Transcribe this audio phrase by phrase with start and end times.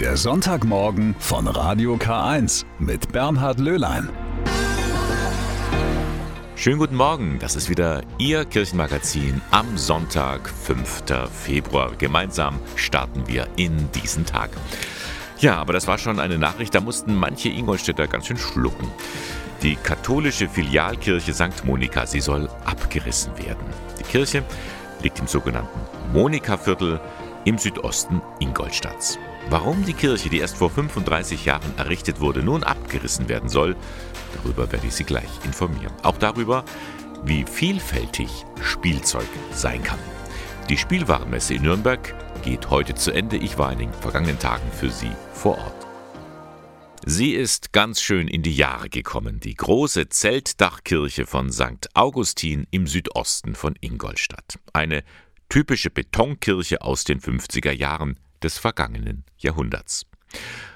[0.00, 4.10] Der Sonntagmorgen von Radio K1 mit Bernhard Löhlein.
[6.54, 11.02] Schönen guten Morgen, das ist wieder Ihr Kirchenmagazin am Sonntag, 5.
[11.32, 11.92] Februar.
[11.96, 14.50] Gemeinsam starten wir in diesen Tag.
[15.38, 18.90] Ja, aber das war schon eine Nachricht, da mussten manche Ingolstädter ganz schön schlucken.
[19.62, 21.64] Die katholische Filialkirche St.
[21.64, 23.64] Monika, sie soll abgerissen werden.
[23.98, 24.44] Die Kirche
[25.02, 25.80] liegt im sogenannten
[26.12, 27.00] Monika-Viertel
[27.46, 29.18] im Südosten Ingolstadts.
[29.48, 33.76] Warum die Kirche, die erst vor 35 Jahren errichtet wurde, nun abgerissen werden soll,
[34.34, 35.92] darüber werde ich Sie gleich informieren.
[36.02, 36.64] Auch darüber,
[37.24, 38.28] wie vielfältig
[38.60, 40.00] Spielzeug sein kann.
[40.68, 43.36] Die Spielwarenmesse in Nürnberg geht heute zu Ende.
[43.36, 45.86] Ich war in den vergangenen Tagen für Sie vor Ort.
[47.04, 51.88] Sie ist ganz schön in die Jahre gekommen, die große Zeltdachkirche von St.
[51.94, 54.58] Augustin im Südosten von Ingolstadt.
[54.72, 55.04] Eine
[55.48, 60.06] typische Betonkirche aus den 50er Jahren des vergangenen Jahrhunderts.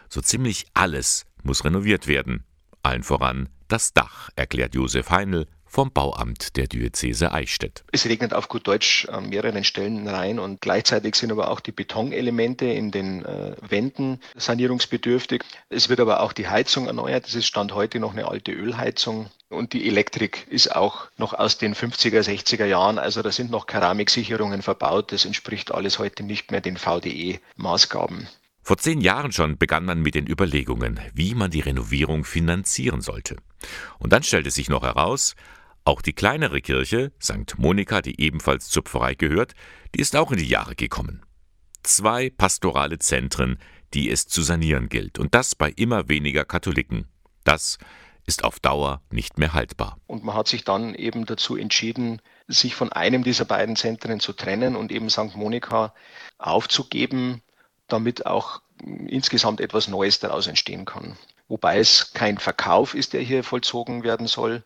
[0.08, 2.44] So ziemlich alles muss renoviert werden,
[2.82, 7.84] allen voran das Dach, erklärt Josef Heinl vom Bauamt der Diözese Eichstätt.
[7.92, 11.70] Es regnet auf gut Deutsch an mehreren Stellen rein und gleichzeitig sind aber auch die
[11.70, 15.44] Betonelemente in den äh, Wänden sanierungsbedürftig.
[15.68, 17.24] Es wird aber auch die Heizung erneuert.
[17.24, 19.30] Das ist Stand heute noch eine alte Ölheizung.
[19.48, 22.98] Und die Elektrik ist auch noch aus den 50er, 60er Jahren.
[22.98, 25.12] Also da sind noch Keramiksicherungen verbaut.
[25.12, 28.28] Das entspricht alles heute nicht mehr den VDE-Maßgaben.
[28.62, 33.36] Vor zehn Jahren schon begann man mit den Überlegungen, wie man die Renovierung finanzieren sollte.
[33.98, 35.34] Und dann stellte sich noch heraus,
[35.84, 37.58] auch die kleinere Kirche, St.
[37.58, 39.54] Monika, die ebenfalls zur Pfarrei gehört,
[39.94, 41.24] die ist auch in die Jahre gekommen.
[41.82, 43.58] Zwei pastorale Zentren,
[43.94, 47.08] die es zu sanieren gilt, und das bei immer weniger Katholiken.
[47.44, 47.78] Das
[48.26, 49.98] ist auf Dauer nicht mehr haltbar.
[50.06, 54.32] Und man hat sich dann eben dazu entschieden, sich von einem dieser beiden Zentren zu
[54.32, 55.34] trennen und eben St.
[55.34, 55.94] Monika
[56.38, 57.42] aufzugeben,
[57.88, 58.60] damit auch
[59.08, 61.16] insgesamt etwas Neues daraus entstehen kann.
[61.48, 64.62] Wobei es kein Verkauf ist, der hier vollzogen werden soll,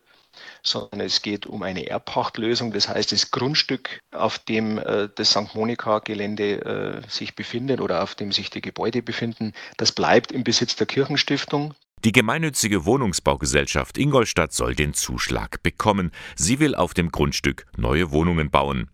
[0.63, 2.71] sondern es geht um eine Erbpachtlösung.
[2.71, 5.55] Das heißt, das Grundstück, auf dem äh, das St.
[5.55, 10.75] Monika-Gelände äh, sich befindet oder auf dem sich die Gebäude befinden, das bleibt im Besitz
[10.75, 11.73] der Kirchenstiftung.
[12.03, 16.11] Die gemeinnützige Wohnungsbaugesellschaft Ingolstadt soll den Zuschlag bekommen.
[16.35, 18.91] Sie will auf dem Grundstück neue Wohnungen bauen.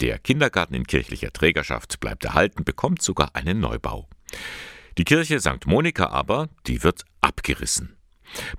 [0.00, 4.08] Der Kindergarten in kirchlicher Trägerschaft bleibt erhalten, bekommt sogar einen Neubau.
[4.96, 5.66] Die Kirche St.
[5.66, 7.96] Monika aber, die wird abgerissen.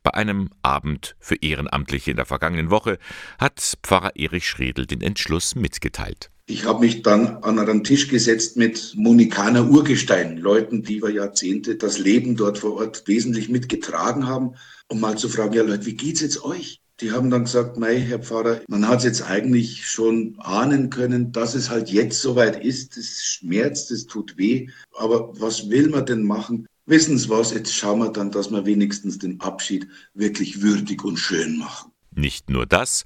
[0.03, 2.97] Bei einem Abend für Ehrenamtliche in der vergangenen Woche
[3.39, 6.29] hat Pfarrer Erich Schredel den Entschluss mitgeteilt.
[6.47, 11.75] Ich habe mich dann an einen Tisch gesetzt mit Monikaner Urgestein, Leuten, die über Jahrzehnte
[11.75, 14.53] das Leben dort vor Ort wesentlich mitgetragen haben,
[14.87, 16.81] um mal zu fragen, ja Leute, wie geht's jetzt euch?
[17.01, 21.33] Die haben dann gesagt, mei, Herr Pfarrer, man hat es jetzt eigentlich schon ahnen können,
[21.33, 22.95] dass es halt jetzt soweit ist.
[22.95, 24.69] Das schmerzt, das tut weh.
[24.93, 26.67] Aber was will man denn machen?
[26.87, 31.17] Wissen Sie was, jetzt schauen wir dann, dass wir wenigstens den Abschied wirklich würdig und
[31.17, 31.91] schön machen.
[32.11, 33.03] Nicht nur das,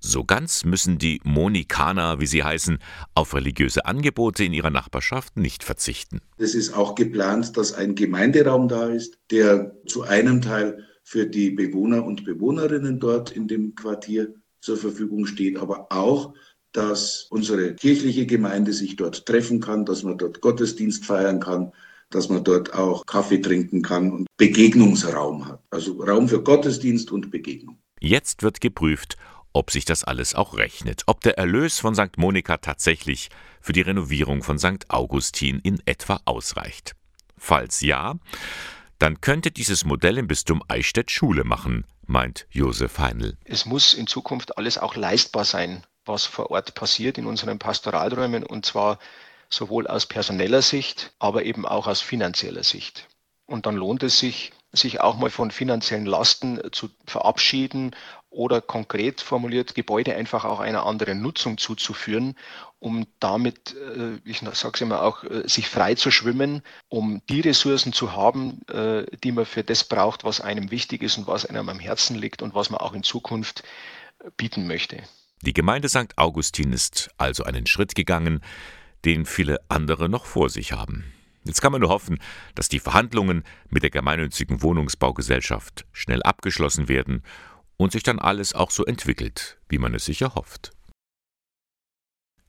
[0.00, 2.78] so ganz müssen die Monikaner, wie sie heißen,
[3.14, 6.20] auf religiöse Angebote in ihrer Nachbarschaft nicht verzichten.
[6.38, 11.50] Es ist auch geplant, dass ein Gemeinderaum da ist, der zu einem Teil für die
[11.50, 16.34] Bewohner und Bewohnerinnen dort in dem Quartier zur Verfügung steht, aber auch,
[16.72, 21.72] dass unsere kirchliche Gemeinde sich dort treffen kann, dass man dort Gottesdienst feiern kann,
[22.10, 25.62] dass man dort auch Kaffee trinken kann und Begegnungsraum hat.
[25.70, 27.78] Also Raum für Gottesdienst und Begegnung.
[28.00, 29.16] Jetzt wird geprüft,
[29.52, 32.16] ob sich das alles auch rechnet, ob der Erlös von St.
[32.18, 34.88] Monika tatsächlich für die Renovierung von St.
[34.88, 36.94] Augustin in etwa ausreicht.
[37.36, 38.16] Falls ja,
[38.98, 43.36] dann könnte dieses Modell im Bistum Eichstätt Schule machen, meint Josef Heinl.
[43.44, 48.44] Es muss in Zukunft alles auch leistbar sein, was vor Ort passiert in unseren Pastoralräumen
[48.44, 48.98] und zwar
[49.50, 53.08] sowohl aus personeller Sicht, aber eben auch aus finanzieller Sicht.
[53.46, 57.96] Und dann lohnt es sich, sich auch mal von finanziellen Lasten zu verabschieden
[58.30, 62.36] oder konkret formuliert, Gebäude einfach auch einer anderen Nutzung zuzuführen,
[62.78, 67.40] um damit, äh, ich sage es immer auch, äh, sich frei zu schwimmen, um die
[67.40, 71.44] Ressourcen zu haben, äh, die man für das braucht, was einem wichtig ist und was
[71.44, 73.64] einem am Herzen liegt und was man auch in Zukunft
[74.36, 75.02] bieten möchte.
[75.42, 76.16] Die Gemeinde St.
[76.16, 78.42] Augustin ist also einen Schritt gegangen,
[79.04, 81.04] den viele andere noch vor sich haben.
[81.44, 82.18] Jetzt kann man nur hoffen,
[82.54, 87.22] dass die Verhandlungen mit der gemeinnützigen Wohnungsbaugesellschaft schnell abgeschlossen werden
[87.76, 90.72] und sich dann alles auch so entwickelt, wie man es sich erhofft.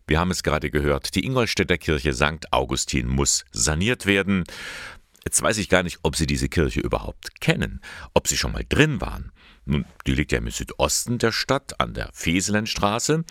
[0.08, 2.52] Wir haben es gerade gehört, die Ingolstädter Kirche St.
[2.52, 4.44] Augustin muss saniert werden.
[5.24, 7.80] Jetzt weiß ich gar nicht, ob Sie diese Kirche überhaupt kennen,
[8.14, 9.32] ob Sie schon mal drin waren.
[9.64, 13.24] Nun, die liegt ja im Südosten der Stadt an der Feselenstraße.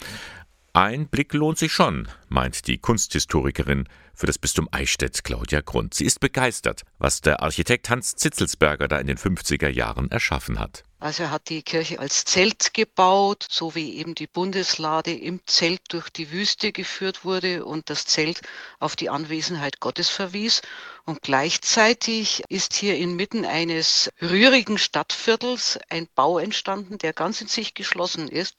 [0.72, 5.94] Ein Blick lohnt sich schon, meint die Kunsthistorikerin für das Bistum Eichstätt Claudia Grund.
[5.94, 10.84] Sie ist begeistert, was der Architekt Hans Zitzelsberger da in den 50er Jahren erschaffen hat.
[11.02, 15.80] Also er hat die Kirche als Zelt gebaut, so wie eben die Bundeslade im Zelt
[15.88, 18.42] durch die Wüste geführt wurde und das Zelt
[18.80, 20.60] auf die Anwesenheit Gottes verwies.
[21.06, 27.72] Und gleichzeitig ist hier inmitten eines rührigen Stadtviertels ein Bau entstanden, der ganz in sich
[27.72, 28.56] geschlossen ist,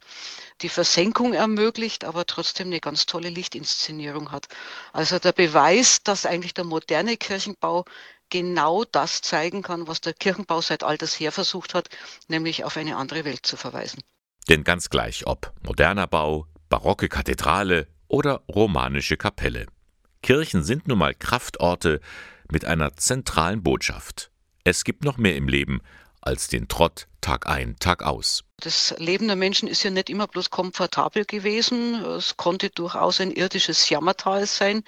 [0.64, 4.48] die Versenkung ermöglicht, aber trotzdem eine ganz tolle Lichtinszenierung hat.
[4.94, 7.86] Also der Beweis, dass eigentlich der moderne Kirchenbau
[8.32, 11.90] genau das zeigen kann, was der Kirchenbau seit alters her versucht hat,
[12.28, 14.02] nämlich auf eine andere Welt zu verweisen.
[14.50, 19.68] Denn ganz gleich ob moderner Bau, barocke Kathedrale oder romanische Kapelle.
[20.24, 22.02] Kirchen sind nun mal Kraftorte
[22.52, 24.32] mit einer zentralen Botschaft.
[24.64, 25.82] Es gibt noch mehr im Leben
[26.22, 28.44] als den Trott Tag ein, Tag aus.
[28.60, 32.04] Das Leben der Menschen ist ja nicht immer bloß komfortabel gewesen.
[32.04, 34.84] Es konnte durchaus ein irdisches Jammertal sein.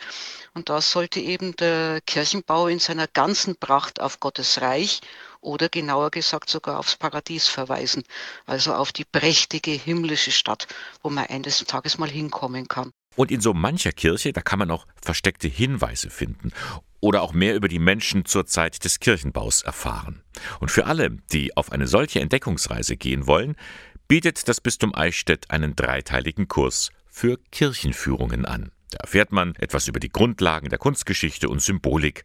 [0.54, 5.02] Und da sollte eben der Kirchenbau in seiner ganzen Pracht auf Gottes Reich
[5.44, 8.04] oder genauer gesagt sogar aufs Paradies verweisen.
[8.46, 10.68] Also auf die prächtige himmlische Stadt,
[11.02, 12.92] wo man eines Tages mal hinkommen kann.
[13.16, 16.52] Und in so mancher Kirche, da kann man auch versteckte Hinweise finden
[17.00, 20.24] oder auch mehr über die Menschen zur Zeit des Kirchenbaus erfahren.
[20.60, 23.56] Und für alle, die auf eine solche Entdeckungsreise gehen wollen,
[24.08, 28.72] bietet das Bistum Eichstätt einen dreiteiligen Kurs für Kirchenführungen an.
[28.90, 32.24] Da erfährt man etwas über die Grundlagen der Kunstgeschichte und Symbolik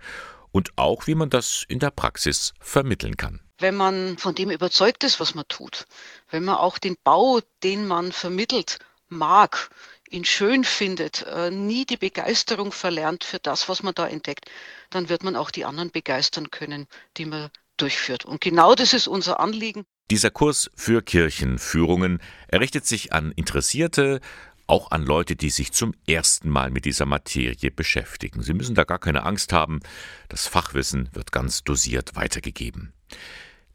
[0.53, 3.41] und auch, wie man das in der Praxis vermitteln kann.
[3.59, 5.87] Wenn man von dem überzeugt ist, was man tut,
[6.31, 8.79] wenn man auch den Bau, den man vermittelt,
[9.09, 9.71] mag,
[10.11, 14.51] ihn schön findet, äh, nie die Begeisterung verlernt für das, was man da entdeckt,
[14.91, 16.87] dann wird man auch die anderen begeistern können,
[17.17, 18.25] die man durchführt.
[18.25, 19.85] Und genau das ist unser Anliegen.
[20.11, 24.21] Dieser Kurs für Kirchenführungen errichtet sich an Interessierte,
[24.69, 28.43] auch an Leute, die sich zum ersten Mal mit dieser Materie beschäftigen.
[28.43, 29.81] Sie müssen da gar keine Angst haben.
[30.29, 32.93] Das Fachwissen wird ganz dosiert weitergegeben.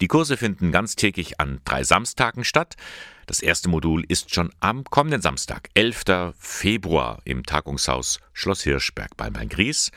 [0.01, 2.75] Die Kurse finden ganztägig an drei Samstagen statt.
[3.25, 6.33] Das erste Modul ist schon am kommenden Samstag, 11.
[6.37, 9.91] Februar, im Tagungshaus Schloss Hirschberg bei Main-Gries.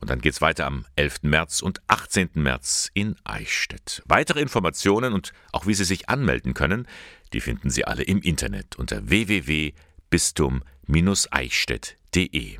[0.00, 1.22] Und dann geht es weiter am 11.
[1.22, 2.30] März und 18.
[2.34, 4.02] März in Eichstätt.
[4.06, 6.86] Weitere Informationen und auch wie Sie sich anmelden können,
[7.32, 9.08] die finden Sie alle im Internet unter
[10.10, 12.58] www.bistum-eichstätt.de.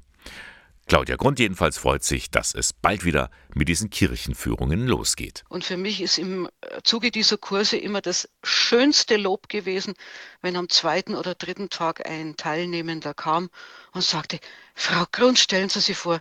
[0.86, 5.44] Claudia Grund jedenfalls freut sich, dass es bald wieder mit diesen Kirchenführungen losgeht.
[5.50, 6.48] Und für mich ist im
[6.82, 9.92] Zuge dieser Kurse immer das schönste Lob gewesen,
[10.40, 13.50] wenn am zweiten oder dritten Tag ein Teilnehmender kam
[13.92, 14.40] und sagte,
[14.74, 16.20] Frau Grund, stellen Sie sich vor,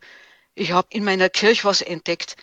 [0.54, 2.36] ich habe in meiner Kirche was entdeckt.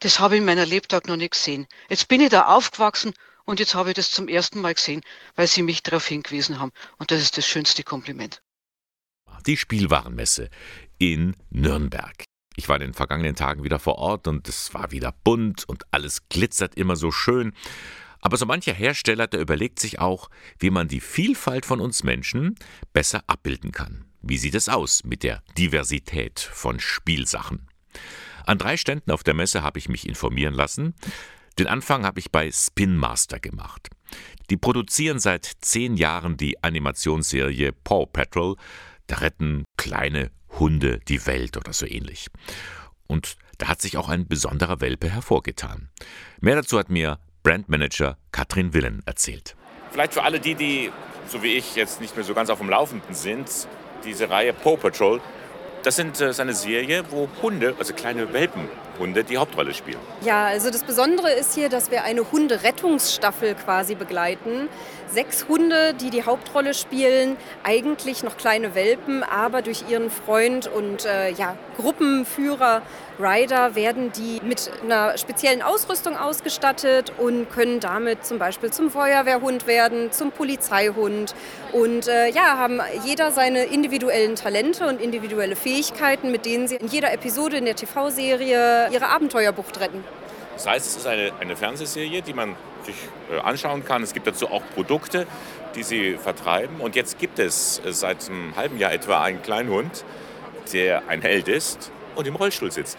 [0.00, 1.66] Das habe ich in meiner Lebtag noch nicht gesehen.
[1.90, 3.12] Jetzt bin ich da aufgewachsen
[3.46, 5.00] und jetzt habe ich das zum ersten Mal gesehen,
[5.36, 6.72] weil Sie mich darauf hingewiesen haben.
[6.98, 8.42] Und das ist das schönste Kompliment.
[9.46, 10.50] Die Spielwarenmesse
[10.98, 12.24] in Nürnberg.
[12.56, 15.84] Ich war in den vergangenen Tagen wieder vor Ort und es war wieder bunt und
[15.92, 17.52] alles glitzert immer so schön.
[18.20, 22.56] Aber so mancher Hersteller, der überlegt sich auch, wie man die Vielfalt von uns Menschen
[22.92, 24.06] besser abbilden kann.
[24.22, 27.68] Wie sieht es aus mit der Diversität von Spielsachen?
[28.46, 30.94] An drei Ständen auf der Messe habe ich mich informieren lassen.
[31.58, 33.88] Den Anfang habe ich bei Spin Master gemacht.
[34.50, 38.56] Die produzieren seit zehn Jahren die Animationsserie Paw Patrol.
[39.06, 42.28] Da retten kleine Hunde die Welt oder so ähnlich.
[43.06, 45.88] Und da hat sich auch ein besonderer Welpe hervorgetan.
[46.40, 49.56] Mehr dazu hat mir Brandmanager Katrin Willen erzählt.
[49.92, 50.90] Vielleicht für alle die, die,
[51.28, 53.48] so wie ich, jetzt nicht mehr so ganz auf dem Laufenden sind,
[54.04, 55.20] diese Reihe Paw Patrol,
[55.84, 58.32] das sind, äh, ist eine Serie, wo Hunde, also kleine
[58.96, 59.98] Welpenhunde, die Hauptrolle spielen.
[60.22, 64.68] Ja, also das Besondere ist hier, dass wir eine Hunderettungsstaffel quasi begleiten
[65.08, 71.04] sechs Hunde, die die Hauptrolle spielen, eigentlich noch kleine Welpen, aber durch ihren Freund und
[71.04, 72.82] äh, ja, Gruppenführer
[73.18, 79.66] Rider werden die mit einer speziellen Ausrüstung ausgestattet und können damit zum Beispiel zum Feuerwehrhund
[79.66, 81.34] werden, zum Polizeihund
[81.72, 86.88] und äh, ja, haben jeder seine individuellen Talente und individuelle Fähigkeiten, mit denen sie in
[86.88, 90.04] jeder Episode in der TV-Serie ihre Abenteuerbucht retten.
[90.54, 92.96] Das heißt, es ist eine, eine Fernsehserie, die man sich
[93.30, 94.02] äh, anschauen kann.
[94.02, 95.26] Es gibt dazu auch Produkte,
[95.74, 96.80] die sie vertreiben.
[96.80, 100.04] Und jetzt gibt es äh, seit einem halben Jahr etwa einen kleinen Hund,
[100.72, 102.98] der ein Held ist und im Rollstuhl sitzt.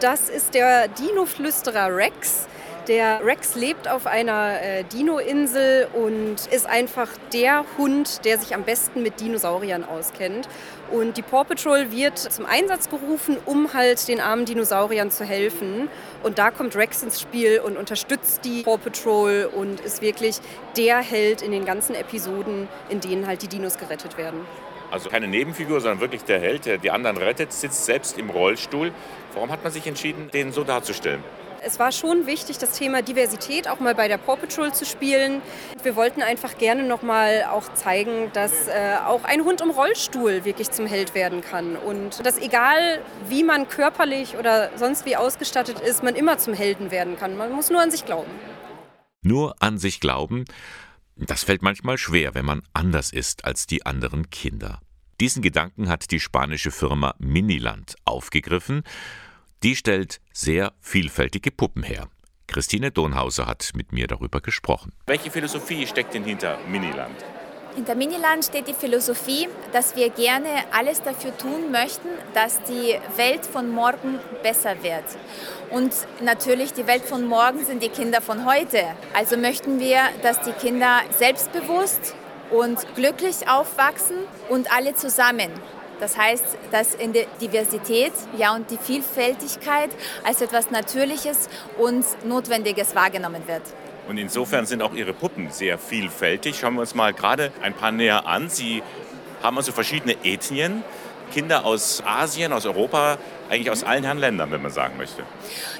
[0.00, 2.46] Das ist der Dino-Flüsterer Rex.
[2.88, 8.64] Der Rex lebt auf einer äh, Dino-Insel und ist einfach der Hund, der sich am
[8.64, 10.50] besten mit Dinosauriern auskennt.
[10.92, 15.88] Und die Paw Patrol wird zum Einsatz gerufen, um halt den armen Dinosauriern zu helfen.
[16.22, 20.40] Und da kommt Rex ins Spiel und unterstützt die Paw Patrol und ist wirklich
[20.76, 24.40] der Held in den ganzen Episoden, in denen halt die Dinos gerettet werden.
[24.90, 28.92] Also keine Nebenfigur, sondern wirklich der Held, der die anderen rettet, sitzt selbst im Rollstuhl.
[29.32, 31.24] Warum hat man sich entschieden, den so darzustellen?
[31.66, 35.40] Es war schon wichtig, das Thema Diversität auch mal bei der Paw Patrol zu spielen.
[35.82, 40.44] Wir wollten einfach gerne noch mal auch zeigen, dass äh, auch ein Hund im Rollstuhl
[40.44, 45.80] wirklich zum Held werden kann und dass egal wie man körperlich oder sonst wie ausgestattet
[45.80, 47.34] ist, man immer zum Helden werden kann.
[47.34, 48.30] Man muss nur an sich glauben.
[49.22, 50.44] Nur an sich glauben,
[51.16, 54.80] das fällt manchmal schwer, wenn man anders ist als die anderen Kinder.
[55.18, 58.82] Diesen Gedanken hat die spanische Firma Miniland aufgegriffen
[59.64, 62.08] die stellt sehr vielfältige Puppen her.
[62.46, 64.92] Christine Donhauser hat mit mir darüber gesprochen.
[65.06, 67.16] Welche Philosophie steckt denn hinter Miniland?
[67.74, 73.46] Hinter Miniland steht die Philosophie, dass wir gerne alles dafür tun möchten, dass die Welt
[73.46, 75.04] von morgen besser wird.
[75.70, 75.92] Und
[76.22, 78.84] natürlich die Welt von morgen sind die Kinder von heute.
[79.14, 82.14] Also möchten wir, dass die Kinder selbstbewusst
[82.50, 84.18] und glücklich aufwachsen
[84.50, 85.50] und alle zusammen.
[86.00, 89.90] Das heißt, dass in der Diversität ja, und die Vielfältigkeit
[90.24, 91.48] als etwas Natürliches
[91.78, 93.62] und Notwendiges wahrgenommen wird.
[94.08, 96.58] Und insofern sind auch Ihre Puppen sehr vielfältig.
[96.58, 98.50] Schauen wir uns mal gerade ein paar näher an.
[98.50, 98.82] Sie
[99.42, 100.82] haben also verschiedene Ethnien.
[101.34, 103.18] Kinder aus Asien, aus Europa,
[103.50, 105.24] eigentlich aus allen Herren Ländern, wenn man sagen möchte.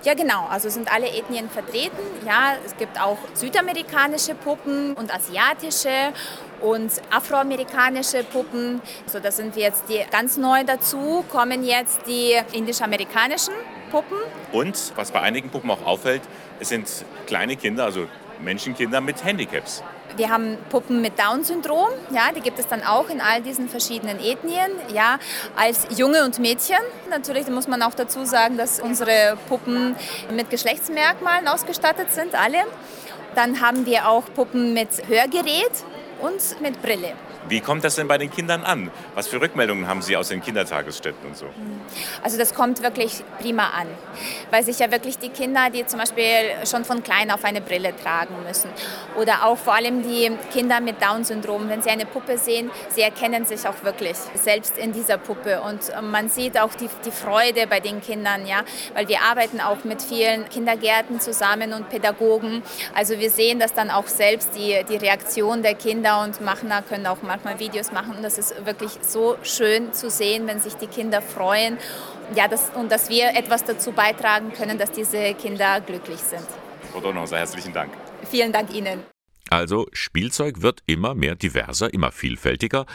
[0.02, 0.48] Ja, genau.
[0.50, 2.02] Also sind alle Ethnien vertreten.
[2.26, 6.12] Ja, es gibt auch südamerikanische Puppen und asiatische
[6.60, 8.82] und afroamerikanische Puppen.
[9.06, 13.54] So, da sind wir jetzt die ganz neu dazu, kommen jetzt die indisch-amerikanischen
[13.92, 14.18] Puppen.
[14.50, 16.22] Und was bei einigen Puppen auch auffällt,
[16.58, 16.88] es sind
[17.28, 18.08] kleine Kinder, also
[18.40, 19.84] Menschenkinder mit Handicaps.
[20.16, 24.18] Wir haben Puppen mit Down-Syndrom, ja, die gibt es dann auch in all diesen verschiedenen
[24.20, 25.18] Ethnien, ja,
[25.56, 26.78] als Junge und Mädchen.
[27.10, 29.96] Natürlich muss man auch dazu sagen, dass unsere Puppen
[30.30, 32.58] mit Geschlechtsmerkmalen ausgestattet sind, alle.
[33.34, 35.72] Dann haben wir auch Puppen mit Hörgerät
[36.24, 37.12] und mit Brille.
[37.46, 38.90] Wie kommt das denn bei den Kindern an?
[39.14, 41.46] Was für Rückmeldungen haben Sie aus den Kindertagesstätten und so?
[42.22, 43.86] Also das kommt wirklich prima an,
[44.50, 46.24] weil sich ja wirklich die Kinder, die zum Beispiel
[46.64, 48.70] schon von klein auf eine Brille tragen müssen
[49.16, 53.44] oder auch vor allem die Kinder mit Down-Syndrom, wenn sie eine Puppe sehen, sie erkennen
[53.44, 57.80] sich auch wirklich selbst in dieser Puppe und man sieht auch die, die Freude bei
[57.80, 58.62] den Kindern, ja,
[58.94, 62.62] weil wir arbeiten auch mit vielen Kindergärten zusammen und Pädagogen.
[62.94, 67.06] Also wir sehen das dann auch selbst, die, die Reaktion der Kinder und machen, können
[67.06, 70.74] auch mal manchmal Videos machen und das ist wirklich so schön zu sehen, wenn sich
[70.74, 71.78] die Kinder freuen
[72.34, 76.46] ja, das, und dass wir etwas dazu beitragen können, dass diese Kinder glücklich sind.
[76.92, 77.92] Frau Donhauser, herzlichen Dank.
[78.30, 79.00] Vielen Dank Ihnen.
[79.50, 82.86] Also Spielzeug wird immer mehr diverser, immer vielfältiger.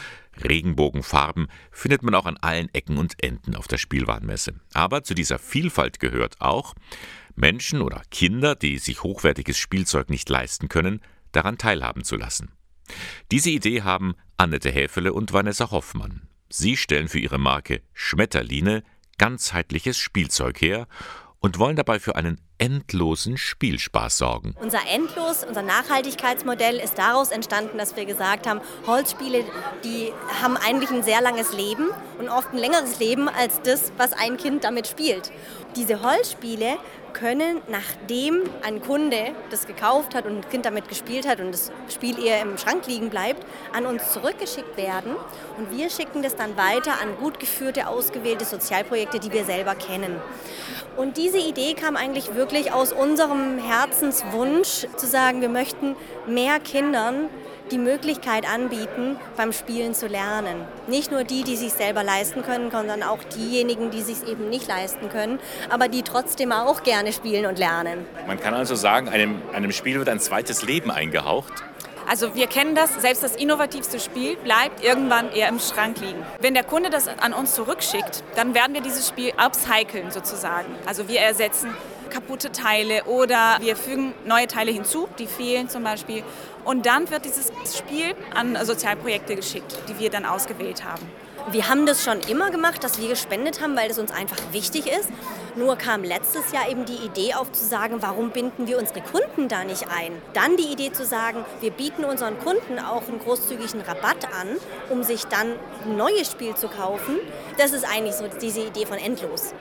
[0.42, 4.54] Regenbogenfarben findet man auch an allen Ecken und Enden auf der Spielwarenmesse.
[4.74, 6.74] Aber zu dieser Vielfalt gehört auch,
[7.36, 11.00] Menschen oder Kinder, die sich hochwertiges Spielzeug nicht leisten können,
[11.32, 12.50] daran teilhaben zu lassen.
[13.30, 16.22] Diese Idee haben Annette Häfele und Vanessa Hoffmann.
[16.48, 18.82] Sie stellen für ihre Marke Schmetterline
[19.18, 20.86] ganzheitliches Spielzeug her
[21.40, 24.54] und wollen dabei für einen endlosen Spielspaß sorgen.
[24.60, 29.44] Unser Endlos, unser Nachhaltigkeitsmodell ist daraus entstanden, dass wir gesagt haben, Holzspiele,
[29.82, 34.12] die haben eigentlich ein sehr langes Leben und oft ein längeres Leben als das, was
[34.12, 35.32] ein Kind damit spielt.
[35.76, 36.76] Diese Holzspiele
[37.12, 41.70] können, nachdem ein Kunde das gekauft hat und ein Kind damit gespielt hat und das
[41.92, 45.14] Spiel eher im Schrank liegen bleibt, an uns zurückgeschickt werden.
[45.58, 50.16] Und wir schicken das dann weiter an gut geführte, ausgewählte Sozialprojekte, die wir selber kennen.
[50.96, 57.28] Und diese Idee kam eigentlich wirklich aus unserem Herzenswunsch zu sagen, wir möchten mehr Kindern
[57.70, 60.64] die Möglichkeit anbieten, beim Spielen zu lernen.
[60.86, 64.66] Nicht nur die, die sich selber leisten können, sondern auch diejenigen, die sich eben nicht
[64.66, 68.04] leisten können, aber die trotzdem auch gerne spielen und lernen.
[68.26, 71.52] Man kann also sagen, einem, einem Spiel wird ein zweites Leben eingehaucht.
[72.08, 76.24] Also wir kennen das, selbst das innovativste Spiel bleibt irgendwann eher im Schrank liegen.
[76.40, 80.74] Wenn der Kunde das an uns zurückschickt, dann werden wir dieses Spiel upcyclen sozusagen.
[80.86, 81.72] Also wir ersetzen
[82.10, 86.22] kaputte Teile oder wir fügen neue Teile hinzu, die fehlen zum Beispiel.
[86.64, 91.02] Und dann wird dieses Spiel an Sozialprojekte geschickt, die wir dann ausgewählt haben.
[91.50, 94.86] Wir haben das schon immer gemacht, dass wir gespendet haben, weil das uns einfach wichtig
[94.86, 95.08] ist.
[95.56, 99.48] Nur kam letztes Jahr eben die Idee auf zu sagen, warum binden wir unsere Kunden
[99.48, 100.12] da nicht ein?
[100.32, 104.48] Dann die Idee zu sagen, wir bieten unseren Kunden auch einen großzügigen Rabatt an,
[104.90, 105.54] um sich dann
[105.84, 107.16] ein neues Spiel zu kaufen.
[107.58, 109.52] Das ist eigentlich so diese Idee von Endlos.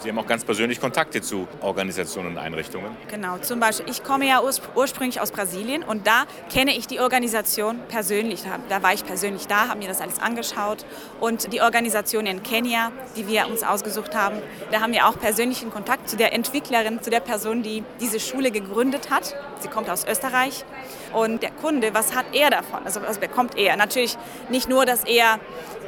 [0.00, 2.96] Sie haben auch ganz persönlich Kontakte zu Organisationen und Einrichtungen.
[3.08, 4.42] Genau, zum Beispiel, ich komme ja
[4.74, 8.42] ursprünglich aus Brasilien und da kenne ich die Organisation persönlich.
[8.68, 10.84] Da war ich persönlich da, habe mir das alles angeschaut.
[11.20, 15.72] Und die Organisation in Kenia, die wir uns ausgesucht haben, da haben wir auch persönlichen
[15.72, 19.34] Kontakt zu der Entwicklerin, zu der Person, die diese Schule gegründet hat.
[19.58, 20.64] Sie kommt aus Österreich.
[21.12, 22.84] Und der Kunde, was hat er davon?
[22.84, 23.76] Also was bekommt er?
[23.76, 24.16] Natürlich
[24.48, 25.40] nicht nur, dass er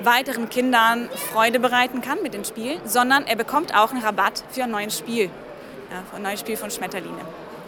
[0.02, 4.64] weiteren Kindern Freude bereiten kann mit dem Spiel, sondern er bekommt auch einen Rabatt für
[4.64, 7.20] ein neues Spiel, ja, für ein neues Spiel von Schmetterline.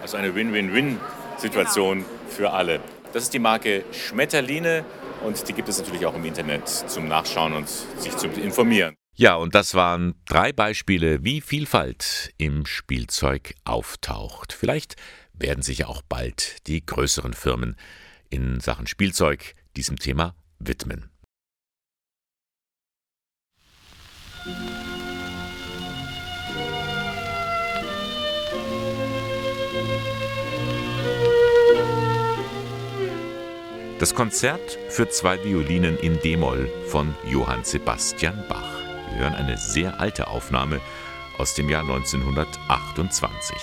[0.02, 2.08] Also eine Win-Win-Win-Situation genau.
[2.28, 2.80] für alle.
[3.12, 4.84] Das ist die Marke Schmetterline
[5.24, 8.96] und die gibt es natürlich auch im Internet zum Nachschauen und sich zu informieren.
[9.20, 14.52] Ja, und das waren drei Beispiele, wie Vielfalt im Spielzeug auftaucht.
[14.52, 14.94] Vielleicht
[15.32, 17.74] werden sich auch bald die größeren Firmen
[18.30, 21.10] in Sachen Spielzeug diesem Thema widmen.
[33.98, 38.77] Das Konzert für zwei Violinen in D-Moll von Johann Sebastian Bach.
[39.10, 40.80] Wir hören eine sehr alte Aufnahme
[41.38, 43.56] aus dem Jahr 1928.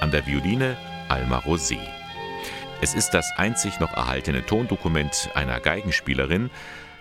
[0.00, 0.76] An der Violine
[1.08, 1.78] Alma Rosé.
[2.80, 6.50] Es ist das einzig noch erhaltene Tondokument einer Geigenspielerin,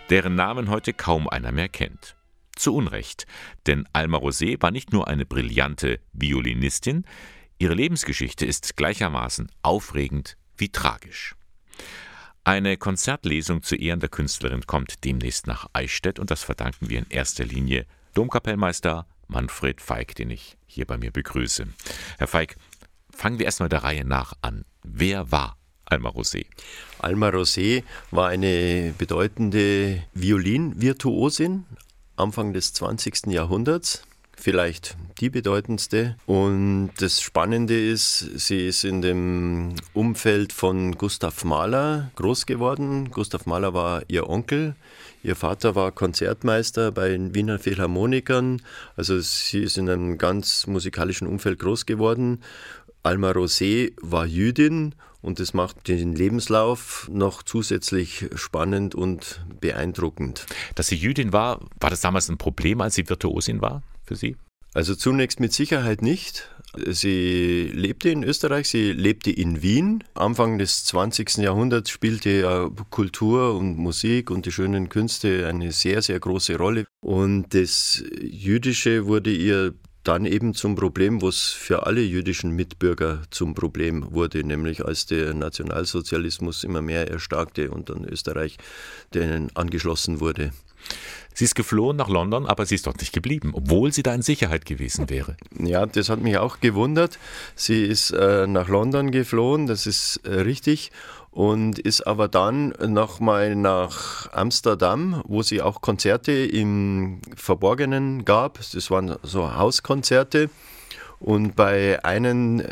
[0.09, 2.15] deren Namen heute kaum einer mehr kennt.
[2.55, 3.27] Zu Unrecht,
[3.67, 7.05] denn Alma Rosé war nicht nur eine brillante Violinistin,
[7.59, 11.35] ihre Lebensgeschichte ist gleichermaßen aufregend wie tragisch.
[12.43, 17.05] Eine Konzertlesung zu Ehren der Künstlerin kommt demnächst nach Eichstätt und das verdanken wir in
[17.09, 21.67] erster Linie Domkapellmeister Manfred Feig, den ich hier bei mir begrüße.
[22.17, 22.55] Herr Feig,
[23.15, 24.65] fangen wir erstmal der Reihe nach an.
[24.83, 25.55] Wer war
[25.85, 26.47] Alma Rosé?
[26.97, 31.65] Alma Rosé war eine bedeutende Violinvirtuosin
[32.15, 33.27] Anfang des 20.
[33.27, 34.01] Jahrhunderts
[34.35, 36.17] vielleicht die bedeutendste.
[36.25, 43.11] Und das Spannende ist, sie ist in dem Umfeld von Gustav Mahler groß geworden.
[43.11, 44.75] Gustav Mahler war ihr Onkel.
[45.23, 48.61] Ihr Vater war Konzertmeister bei den Wiener Philharmonikern.
[48.95, 52.41] Also sie ist in einem ganz musikalischen Umfeld groß geworden.
[53.03, 60.45] Alma Rosé war Jüdin und das macht den Lebenslauf noch zusätzlich spannend und beeindruckend.
[60.75, 63.83] Dass sie Jüdin war, war das damals ein Problem, als sie Virtuosin war?
[64.11, 64.35] Für Sie?
[64.73, 66.49] Also zunächst mit Sicherheit nicht.
[66.75, 70.03] Sie lebte in Österreich, sie lebte in Wien.
[70.13, 71.37] Anfang des 20.
[71.37, 76.85] Jahrhunderts spielte Kultur und Musik und die schönen Künste eine sehr, sehr große Rolle.
[77.01, 83.53] Und das Jüdische wurde ihr dann eben zum Problem, was für alle jüdischen Mitbürger zum
[83.53, 88.57] Problem wurde, nämlich als der Nationalsozialismus immer mehr erstarkte und dann Österreich
[89.13, 90.51] denen angeschlossen wurde.
[91.33, 94.21] Sie ist geflohen nach London, aber sie ist dort nicht geblieben, obwohl sie da in
[94.21, 95.37] Sicherheit gewesen wäre.
[95.57, 97.19] Ja, das hat mich auch gewundert.
[97.55, 100.91] Sie ist äh, nach London geflohen, das ist äh, richtig
[101.31, 108.59] und ist aber dann nochmal nach Amsterdam, wo sie auch Konzerte im Verborgenen gab.
[108.73, 110.49] Das waren so Hauskonzerte.
[111.21, 112.63] Und bei einem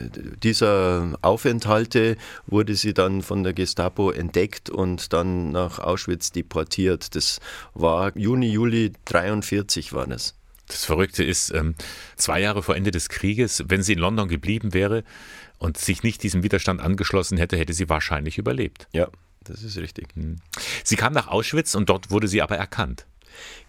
[0.41, 7.15] dieser Aufenthalte wurde sie dann von der Gestapo entdeckt und dann nach Auschwitz deportiert.
[7.15, 7.39] Das
[7.75, 10.33] war Juni, Juli 43 war das.
[10.67, 11.75] Das Verrückte ist, ähm,
[12.15, 15.03] zwei Jahre vor Ende des Krieges, wenn sie in London geblieben wäre
[15.59, 18.87] und sich nicht diesem Widerstand angeschlossen hätte, hätte sie wahrscheinlich überlebt.
[18.93, 19.09] Ja,
[19.43, 20.07] das ist richtig.
[20.15, 20.37] Hm.
[20.83, 23.05] Sie kam nach Auschwitz und dort wurde sie aber erkannt.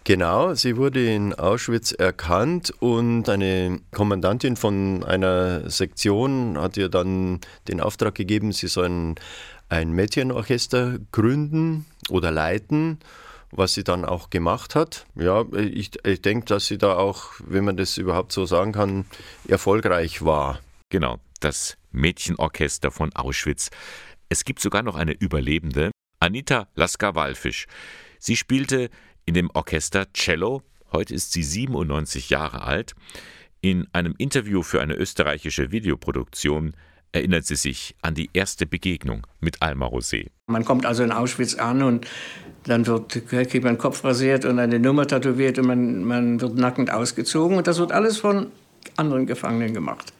[0.03, 7.39] Genau, sie wurde in Auschwitz erkannt und eine Kommandantin von einer Sektion hat ihr dann
[7.67, 9.15] den Auftrag gegeben, sie sollen
[9.69, 12.99] ein Mädchenorchester gründen oder leiten,
[13.51, 15.05] was sie dann auch gemacht hat.
[15.15, 19.05] Ja, ich, ich denke, dass sie da auch, wenn man das überhaupt so sagen kann,
[19.47, 20.59] erfolgreich war.
[20.89, 23.69] Genau, das Mädchenorchester von Auschwitz.
[24.29, 27.67] Es gibt sogar noch eine Überlebende, Anita Lasker-Wallfisch.
[28.19, 28.89] Sie spielte
[29.25, 30.63] in dem Orchester Cello.
[30.91, 32.93] Heute ist sie 97 Jahre alt.
[33.61, 36.73] In einem Interview für eine österreichische Videoproduktion
[37.11, 40.27] erinnert sie sich an die erste Begegnung mit Alma Rosé.
[40.47, 42.07] Man kommt also in Auschwitz an und
[42.63, 46.91] dann wird, kriegt man Kopf rasiert und eine Nummer tätowiert und man, man wird nackend
[46.91, 47.57] ausgezogen.
[47.57, 48.51] Und das wird alles von
[48.97, 50.13] anderen Gefangenen gemacht.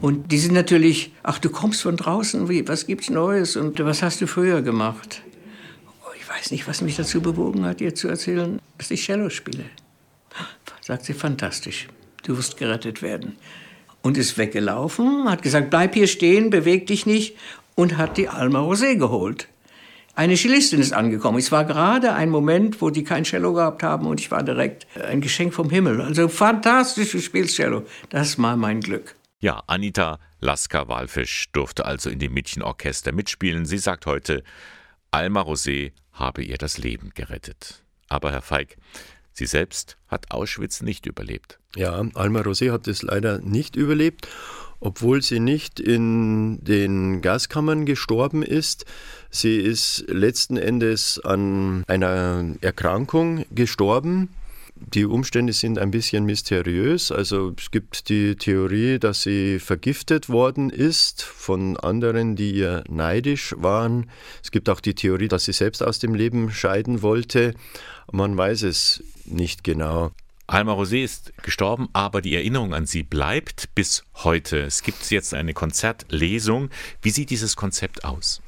[0.00, 4.02] Und die sind natürlich, ach, du kommst von draußen, wie, was gibt's Neues und was
[4.02, 5.22] hast du früher gemacht?
[6.38, 9.64] Weiß nicht, was mich dazu bewogen hat, ihr zu erzählen, dass ich Cello spiele.
[10.80, 11.88] Sagt sie, fantastisch,
[12.22, 13.36] du wirst gerettet werden.
[14.00, 17.36] Und ist weggelaufen, hat gesagt, bleib hier stehen, beweg dich nicht
[17.74, 19.48] und hat die Alma Rosé geholt.
[20.14, 21.38] Eine Cellistin ist angekommen.
[21.38, 24.86] Es war gerade ein Moment, wo die kein Cello gehabt haben und ich war direkt
[24.96, 26.00] ein Geschenk vom Himmel.
[26.00, 27.84] Also fantastisch, du spielst Cello.
[28.10, 29.16] Das war mein Glück.
[29.40, 33.66] Ja, Anita Lasker-Walfisch durfte also in dem Mädchenorchester mitspielen.
[33.66, 34.42] Sie sagt heute,
[35.10, 37.82] Alma Rosé habe ihr das Leben gerettet.
[38.08, 38.76] Aber Herr Feig,
[39.32, 41.58] sie selbst hat Auschwitz nicht überlebt.
[41.76, 44.28] Ja, Alma Rosé hat es leider nicht überlebt,
[44.80, 48.84] obwohl sie nicht in den Gaskammern gestorben ist.
[49.30, 54.28] Sie ist letzten Endes an einer Erkrankung gestorben,
[54.80, 57.12] die Umstände sind ein bisschen mysteriös.
[57.12, 63.54] Also es gibt die Theorie, dass sie vergiftet worden ist von anderen, die ihr neidisch
[63.58, 64.10] waren.
[64.42, 67.54] Es gibt auch die Theorie, dass sie selbst aus dem Leben scheiden wollte.
[68.10, 70.12] Man weiß es nicht genau.
[70.46, 74.60] Alma Rosé ist gestorben, aber die Erinnerung an sie bleibt bis heute.
[74.60, 76.70] Es gibt jetzt eine Konzertlesung.
[77.02, 78.40] Wie sieht dieses Konzept aus?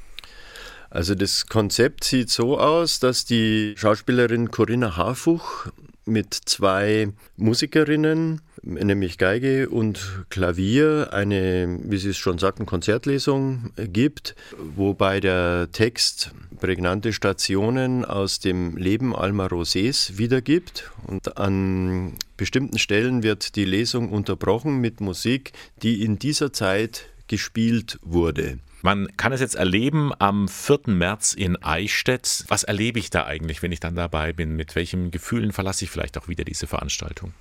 [0.88, 5.68] Also das Konzept sieht so aus, dass die Schauspielerin Corinna Harfuch
[6.10, 14.34] mit zwei Musikerinnen, nämlich Geige und Klavier, eine, wie Sie es schon sagten, Konzertlesung gibt,
[14.76, 20.90] wobei der Text prägnante Stationen aus dem Leben Alma Rosés wiedergibt.
[21.06, 27.98] Und an bestimmten Stellen wird die Lesung unterbrochen mit Musik, die in dieser Zeit gespielt
[28.02, 28.58] wurde.
[28.82, 30.80] Man kann es jetzt erleben am 4.
[30.86, 32.44] März in Eichstätt.
[32.48, 34.56] Was erlebe ich da eigentlich, wenn ich dann dabei bin?
[34.56, 37.34] Mit welchen Gefühlen verlasse ich vielleicht auch wieder diese Veranstaltung?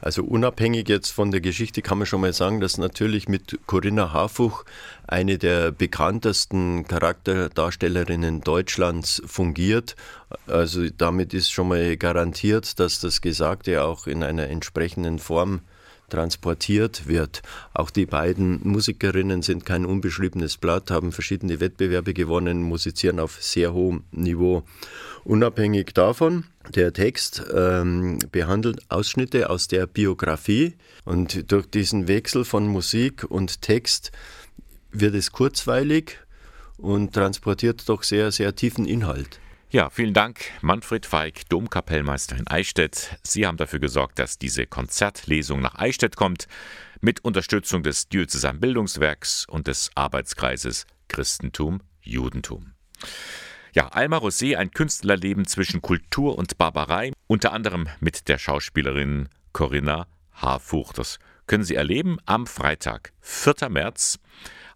[0.00, 4.12] Also unabhängig jetzt von der Geschichte kann man schon mal sagen, dass natürlich mit Corinna
[4.12, 4.64] Harfuch
[5.06, 9.94] eine der bekanntesten Charakterdarstellerinnen Deutschlands fungiert.
[10.48, 15.60] Also damit ist schon mal garantiert, dass das Gesagte auch in einer entsprechenden Form
[16.12, 17.40] transportiert wird.
[17.72, 23.72] Auch die beiden Musikerinnen sind kein unbeschriebenes Blatt, haben verschiedene Wettbewerbe gewonnen, musizieren auf sehr
[23.72, 24.62] hohem Niveau.
[25.24, 26.44] Unabhängig davon,
[26.74, 33.62] der Text ähm, behandelt Ausschnitte aus der Biografie und durch diesen Wechsel von Musik und
[33.62, 34.12] Text
[34.90, 36.18] wird es kurzweilig
[36.76, 39.41] und transportiert doch sehr, sehr tiefen Inhalt.
[39.72, 43.18] Ja, vielen Dank, Manfred Feig, Domkapellmeister in Eichstätt.
[43.22, 46.46] Sie haben dafür gesorgt, dass diese Konzertlesung nach Eichstätt kommt,
[47.00, 52.74] mit Unterstützung des Diözesan Bildungswerks und des Arbeitskreises Christentum, Judentum.
[53.72, 60.06] Ja, Alma Rosé, ein Künstlerleben zwischen Kultur und Barbarei, unter anderem mit der Schauspielerin Corinna
[60.34, 60.92] Harfuch.
[60.92, 63.70] Das können Sie erleben am Freitag, 4.
[63.70, 64.18] März,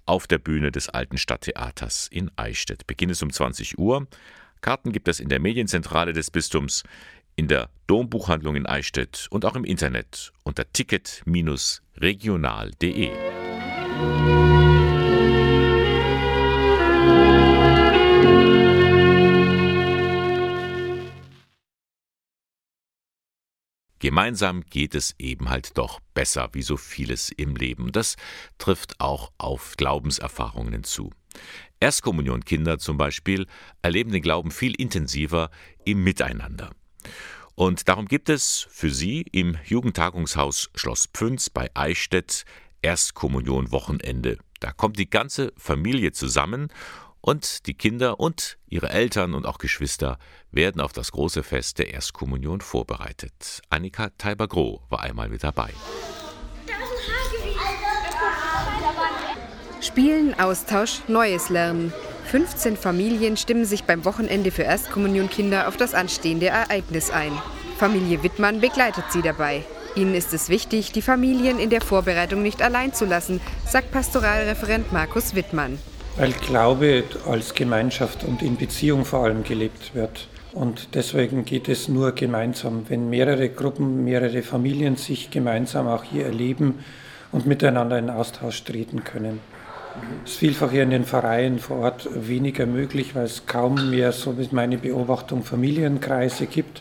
[0.07, 2.87] auf der Bühne des Alten Stadttheaters in Eichstätt.
[2.87, 4.07] Beginn ist um 20 Uhr.
[4.61, 6.85] Karten gibt es in der Medienzentrale des Bistums,
[7.37, 13.11] in der Dombuchhandlung in Eichstätt und auch im Internet unter ticket-regional.de.
[24.07, 27.91] Gemeinsam geht es eben halt doch besser, wie so vieles im Leben.
[27.91, 28.15] Das
[28.57, 31.11] trifft auch auf Glaubenserfahrungen zu.
[31.81, 33.49] Erstkommunionkinder zum Beispiel
[33.83, 35.51] erleben den Glauben viel intensiver
[35.85, 36.71] im Miteinander.
[37.57, 42.45] Und darum gibt es für sie im Jugendtagungshaus Schloss Pfünz bei Eichstätt
[42.83, 44.39] Erstkommunion Wochenende.
[44.61, 46.69] Da kommt die ganze Familie zusammen
[47.27, 50.19] und die Kinder und ihre Eltern und auch Geschwister
[50.53, 53.63] werden auf das große Fest der Erstkommunion vorbereitet.
[53.69, 55.71] Annika Teiber-Groh war einmal mit dabei.
[59.81, 61.93] Spielen, Austausch, Neues lernen.
[62.27, 67.33] 15 Familien stimmen sich beim Wochenende für Erstkommunionkinder auf das anstehende Ereignis ein.
[67.77, 69.65] Familie Wittmann begleitet sie dabei.
[69.97, 74.93] Ihnen ist es wichtig, die Familien in der Vorbereitung nicht allein zu lassen, sagt Pastoralreferent
[74.93, 75.79] Markus Wittmann.
[76.19, 80.29] Weil Glaube als Gemeinschaft und in Beziehung vor allem gelebt wird.
[80.55, 86.25] Und deswegen geht es nur gemeinsam, wenn mehrere Gruppen, mehrere Familien sich gemeinsam auch hier
[86.25, 86.83] erleben
[87.33, 89.41] und miteinander in Austausch treten können.
[90.25, 94.13] Es ist vielfach hier in den Vereinen vor Ort weniger möglich, weil es kaum mehr,
[94.13, 96.81] so wie meine Beobachtung, Familienkreise gibt.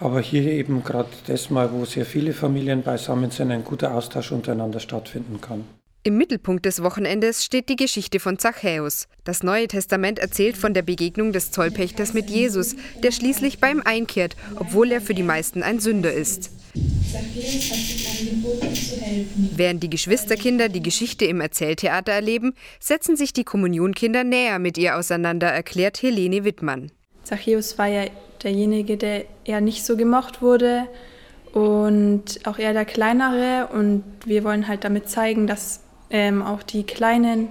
[0.00, 4.32] Aber hier eben gerade das Mal, wo sehr viele Familien beisammen sind, ein guter Austausch
[4.32, 5.64] untereinander stattfinden kann.
[6.06, 9.08] Im Mittelpunkt des Wochenendes steht die Geschichte von Zachäus.
[9.24, 13.82] Das Neue Testament erzählt von der Begegnung des Zollpächters mit Jesus, der schließlich bei ihm
[13.84, 16.52] einkehrt, obwohl er für die meisten ein Sünder ist.
[19.56, 24.96] Während die Geschwisterkinder die Geschichte im Erzähltheater erleben, setzen sich die Kommunionkinder näher mit ihr
[24.96, 26.92] auseinander, erklärt Helene Wittmann.
[27.24, 28.04] Zachäus war ja
[28.44, 30.86] derjenige, der eher nicht so gemocht wurde
[31.52, 33.70] und auch eher der Kleinere.
[33.72, 37.48] Und wir wollen halt damit zeigen, dass ähm, auch die Kleinen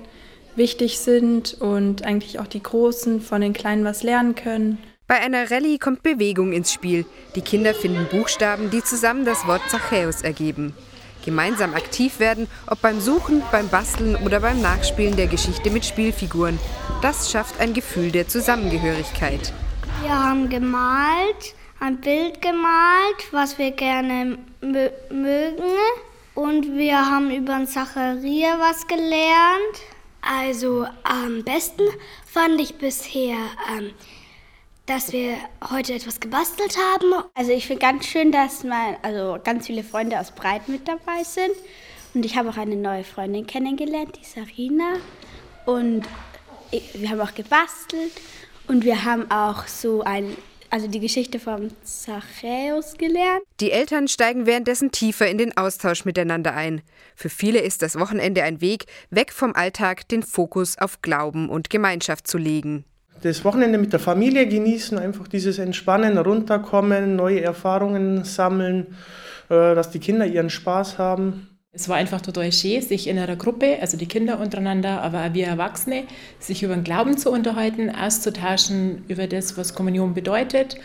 [0.56, 4.78] wichtig sind und eigentlich auch die Großen von den Kleinen was lernen können.
[5.08, 7.06] Bei einer Rallye kommt Bewegung ins Spiel.
[7.36, 10.74] Die Kinder finden Buchstaben, die zusammen das Wort Zachäus ergeben.
[11.24, 16.60] Gemeinsam aktiv werden, ob beim Suchen, beim Basteln oder beim Nachspielen der Geschichte mit Spielfiguren.
[17.02, 19.54] Das schafft ein Gefühl der Zusammengehörigkeit.
[20.02, 25.64] Wir haben gemalt, ein Bild gemalt, was wir gerne mögen.
[26.36, 29.80] Und wir haben über Zacharia was gelernt.
[30.22, 31.84] Also am besten
[32.26, 33.38] fand ich bisher,
[33.72, 33.94] ähm,
[34.86, 35.38] dass wir
[35.70, 37.24] heute etwas gebastelt haben.
[37.36, 41.24] Also ich finde ganz schön, dass mein, also ganz viele Freunde aus Breit mit dabei
[41.24, 41.56] sind.
[42.14, 44.96] Und ich habe auch eine neue Freundin kennengelernt, die Sarina.
[45.66, 46.04] Und
[46.94, 48.12] wir haben auch gebastelt
[48.68, 50.36] und wir haben auch so ein
[50.76, 53.44] also die Geschichte vom Zachäus gelernt.
[53.62, 56.82] Die Eltern steigen währenddessen tiefer in den Austausch miteinander ein.
[57.16, 61.70] Für viele ist das Wochenende ein Weg, weg vom Alltag den Fokus auf Glauben und
[61.70, 62.84] Gemeinschaft zu legen.
[63.22, 68.98] Das Wochenende mit der Familie genießen, einfach dieses Entspannen, runterkommen, neue Erfahrungen sammeln,
[69.48, 71.55] äh, dass die Kinder ihren Spaß haben.
[71.76, 75.34] Es war einfach total schön, sich in einer Gruppe, also die Kinder untereinander, aber auch
[75.34, 76.06] wir Erwachsene,
[76.40, 80.78] sich über den Glauben zu unterhalten, auszutauschen über das, was Kommunion bedeutet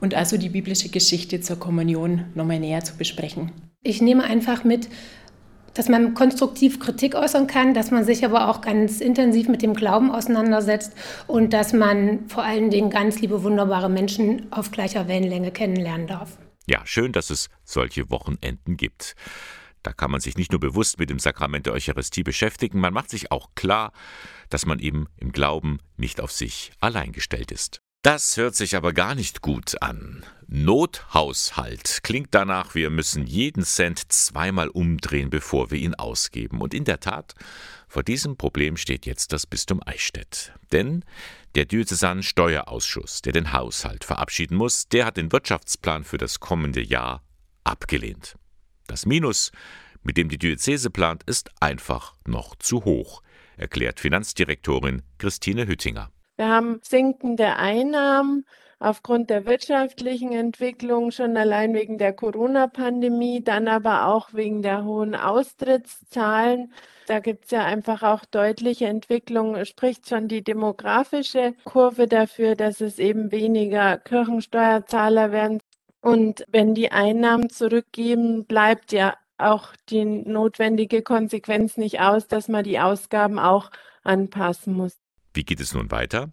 [0.00, 3.50] und also die biblische Geschichte zur Kommunion nochmal näher zu besprechen.
[3.82, 4.88] Ich nehme einfach mit,
[5.74, 9.74] dass man konstruktiv Kritik äußern kann, dass man sich aber auch ganz intensiv mit dem
[9.74, 10.92] Glauben auseinandersetzt
[11.26, 16.38] und dass man vor allen Dingen ganz liebe, wunderbare Menschen auf gleicher Wellenlänge kennenlernen darf.
[16.68, 19.16] Ja, schön, dass es solche Wochenenden gibt.
[19.86, 23.08] Da kann man sich nicht nur bewusst mit dem Sakrament der Eucharistie beschäftigen, man macht
[23.08, 23.92] sich auch klar,
[24.50, 27.78] dass man eben im Glauben nicht auf sich allein gestellt ist.
[28.02, 30.26] Das hört sich aber gar nicht gut an.
[30.48, 36.60] Nothaushalt klingt danach, wir müssen jeden Cent zweimal umdrehen, bevor wir ihn ausgeben.
[36.60, 37.34] Und in der Tat,
[37.86, 40.52] vor diesem Problem steht jetzt das Bistum Eichstätt.
[40.72, 41.04] Denn
[41.54, 46.82] der Diözesan Steuerausschuss, der den Haushalt verabschieden muss, der hat den Wirtschaftsplan für das kommende
[46.82, 47.22] Jahr
[47.62, 48.34] abgelehnt.
[48.86, 49.52] Das Minus,
[50.02, 53.22] mit dem die Diözese plant, ist einfach noch zu hoch,
[53.56, 56.10] erklärt Finanzdirektorin Christine Hüttinger.
[56.36, 58.44] Wir haben sinkende Einnahmen
[58.78, 65.14] aufgrund der wirtschaftlichen Entwicklung, schon allein wegen der Corona-Pandemie, dann aber auch wegen der hohen
[65.14, 66.72] Austrittszahlen.
[67.06, 72.80] Da gibt es ja einfach auch deutliche Entwicklungen, spricht schon die demografische Kurve dafür, dass
[72.80, 75.60] es eben weniger Kirchensteuerzahler werden.
[76.06, 82.62] Und wenn die Einnahmen zurückgeben, bleibt ja auch die notwendige Konsequenz nicht aus, dass man
[82.62, 83.72] die Ausgaben auch
[84.04, 84.94] anpassen muss.
[85.34, 86.30] Wie geht es nun weiter?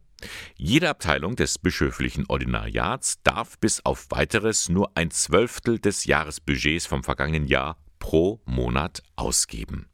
[0.55, 7.03] Jede Abteilung des bischöflichen Ordinariats darf bis auf weiteres nur ein Zwölftel des Jahresbudgets vom
[7.03, 9.89] vergangenen Jahr pro Monat ausgeben.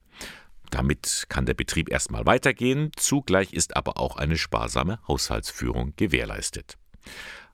[0.72, 6.78] Damit kann der Betrieb erstmal weitergehen, zugleich ist aber auch eine sparsame Haushaltsführung gewährleistet.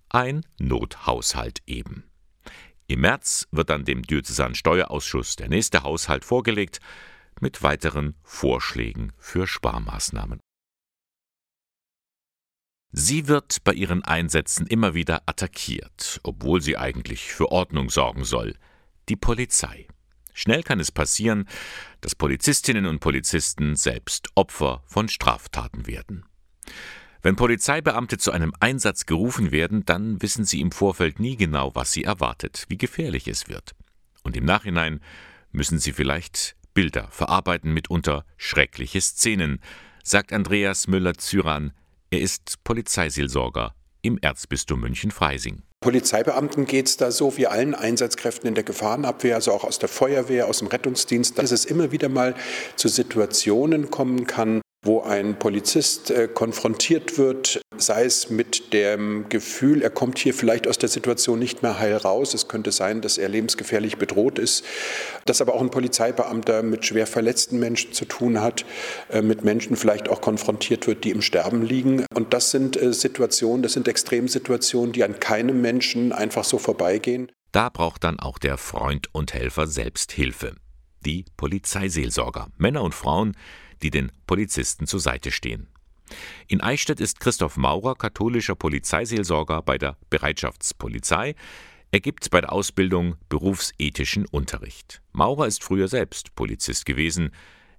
[0.10, 2.04] Ein Nothaushalt eben.
[2.88, 6.80] Im März wird dann dem Diözesanen Steuerausschuss der nächste Haushalt vorgelegt
[7.42, 10.40] mit weiteren Vorschlägen für Sparmaßnahmen.
[12.92, 18.56] Sie wird bei ihren Einsätzen immer wieder attackiert, obwohl sie eigentlich für Ordnung sorgen soll.
[19.10, 19.88] Die Polizei.
[20.34, 21.48] Schnell kann es passieren,
[22.02, 26.26] dass Polizistinnen und Polizisten selbst Opfer von Straftaten werden.
[27.26, 31.92] Wenn Polizeibeamte zu einem Einsatz gerufen werden, dann wissen sie im Vorfeld nie genau, was
[31.92, 33.72] sie erwartet, wie gefährlich es wird.
[34.22, 35.02] Und im Nachhinein
[35.52, 39.60] müssen sie vielleicht Bilder verarbeiten, mitunter schreckliche Szenen,
[40.04, 41.72] sagt Andreas Müller-Zyran.
[42.12, 45.64] Er ist Polizeiseelsorger im Erzbistum München-Freising.
[45.80, 49.90] Polizeibeamten geht es da so wie allen Einsatzkräften in der Gefahrenabwehr, also auch aus der
[49.90, 52.36] Feuerwehr, aus dem Rettungsdienst, dass es immer wieder mal
[52.76, 59.82] zu Situationen kommen kann, wo ein Polizist äh, konfrontiert wird, sei es mit dem Gefühl,
[59.82, 62.34] er kommt hier vielleicht aus der Situation nicht mehr heil raus.
[62.34, 64.64] Es könnte sein, dass er lebensgefährlich bedroht ist,
[65.26, 68.64] dass aber auch ein Polizeibeamter mit schwer verletzten Menschen zu tun hat,
[69.10, 72.06] äh, mit Menschen vielleicht auch konfrontiert wird, die im Sterben liegen.
[72.14, 77.32] Und das sind äh, Situationen, das sind Extremsituationen, die an keinem Menschen einfach so vorbeigehen.
[77.52, 80.56] Da braucht dann auch der Freund und Helfer selbst Hilfe.
[81.06, 83.36] Die Polizeiseelsorger, Männer und Frauen,
[83.82, 85.68] die den Polizisten zur Seite stehen.
[86.48, 91.36] In Eichstätt ist Christoph Maurer katholischer Polizeiseelsorger bei der Bereitschaftspolizei.
[91.92, 95.02] Er gibt bei der Ausbildung berufsethischen Unterricht.
[95.14, 97.32] Maurer ist früher selbst Polizist gewesen.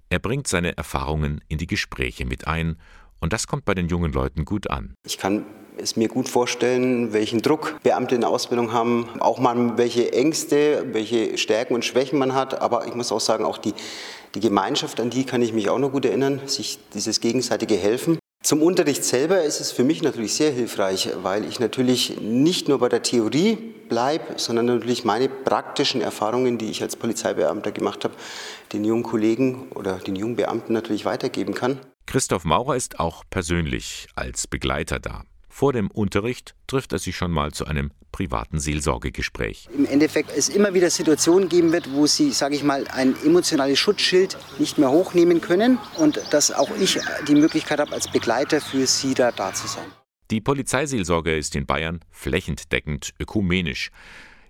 [0.09, 2.77] Er bringt seine Erfahrungen in die Gespräche mit ein
[3.19, 4.93] und das kommt bei den jungen Leuten gut an.
[5.05, 5.45] Ich kann
[5.77, 10.87] es mir gut vorstellen, welchen Druck Beamte in der Ausbildung haben, auch mal welche Ängste,
[10.91, 13.73] welche Stärken und Schwächen man hat, aber ich muss auch sagen, auch die
[14.35, 18.19] Die Gemeinschaft, an die kann ich mich auch noch gut erinnern, sich dieses gegenseitige Helfen.
[18.43, 22.79] Zum Unterricht selber ist es für mich natürlich sehr hilfreich, weil ich natürlich nicht nur
[22.79, 23.57] bei der Theorie
[23.89, 28.13] bleibe, sondern natürlich meine praktischen Erfahrungen, die ich als Polizeibeamter gemacht habe,
[28.71, 31.79] den jungen Kollegen oder den jungen Beamten natürlich weitergeben kann.
[32.05, 35.23] Christoph Maurer ist auch persönlich als Begleiter da.
[35.57, 39.67] Vor dem Unterricht trifft er sich schon mal zu einem privaten Seelsorgegespräch.
[39.75, 43.79] Im Endeffekt es immer wieder Situationen geben wird, wo sie, sage ich mal, ein emotionales
[43.79, 48.85] Schutzschild nicht mehr hochnehmen können und dass auch ich die Möglichkeit habe, als Begleiter für
[48.85, 49.87] sie da, da zu sein.
[50.29, 53.89] Die Polizeiseelsorge ist in Bayern flächendeckend ökumenisch.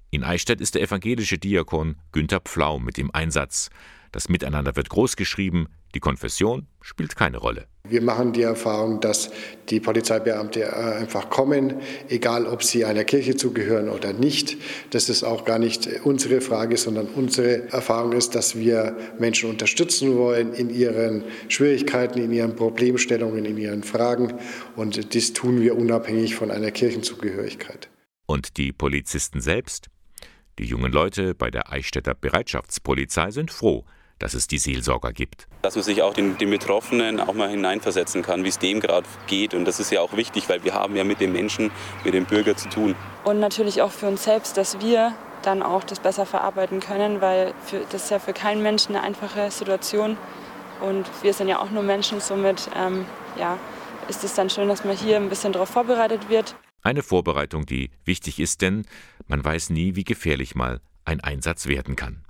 [0.09, 3.69] In Eichstätt ist der evangelische Diakon Günther Pflaum mit im Einsatz.
[4.11, 7.67] Das Miteinander wird großgeschrieben, die Konfession spielt keine Rolle.
[7.89, 9.31] Wir machen die Erfahrung, dass
[9.69, 14.57] die Polizeibeamte äh, einfach kommen, egal ob sie einer Kirche zugehören oder nicht.
[14.91, 20.17] Das ist auch gar nicht unsere Frage, sondern unsere Erfahrung ist, dass wir Menschen unterstützen
[20.17, 24.33] wollen in ihren Schwierigkeiten, in ihren Problemstellungen, in ihren Fragen.
[24.75, 27.89] Und dies tun wir unabhängig von einer Kirchenzugehörigkeit.
[28.25, 29.87] Und die Polizisten selbst?
[30.59, 33.85] Die jungen Leute bei der Eichstätter Bereitschaftspolizei sind froh,
[34.19, 35.47] dass es die Seelsorger gibt.
[35.61, 39.07] Dass man sich auch den, den Betroffenen auch mal hineinversetzen kann, wie es dem gerade
[39.27, 39.53] geht.
[39.53, 41.71] Und das ist ja auch wichtig, weil wir haben ja mit den Menschen,
[42.03, 42.95] mit dem Bürger zu tun.
[43.23, 47.53] Und natürlich auch für uns selbst, dass wir dann auch das besser verarbeiten können, weil
[47.65, 50.17] für, das ist ja für keinen Menschen eine einfache Situation.
[50.81, 53.05] Und wir sind ja auch nur Menschen, somit ähm,
[53.39, 53.57] ja,
[54.07, 56.55] ist es dann schön, dass man hier ein bisschen darauf vorbereitet wird.
[56.81, 58.85] Eine Vorbereitung, die wichtig ist, denn
[59.27, 62.23] man weiß nie, wie gefährlich mal ein Einsatz werden kann.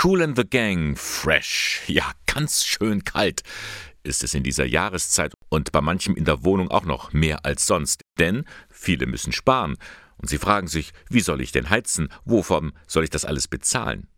[0.00, 3.42] Cool and the Gang, fresh, ja, ganz schön kalt
[4.04, 7.66] ist es in dieser Jahreszeit und bei manchem in der Wohnung auch noch mehr als
[7.66, 9.76] sonst, denn viele müssen sparen
[10.16, 14.08] und sie fragen sich, wie soll ich denn heizen, wovon soll ich das alles bezahlen?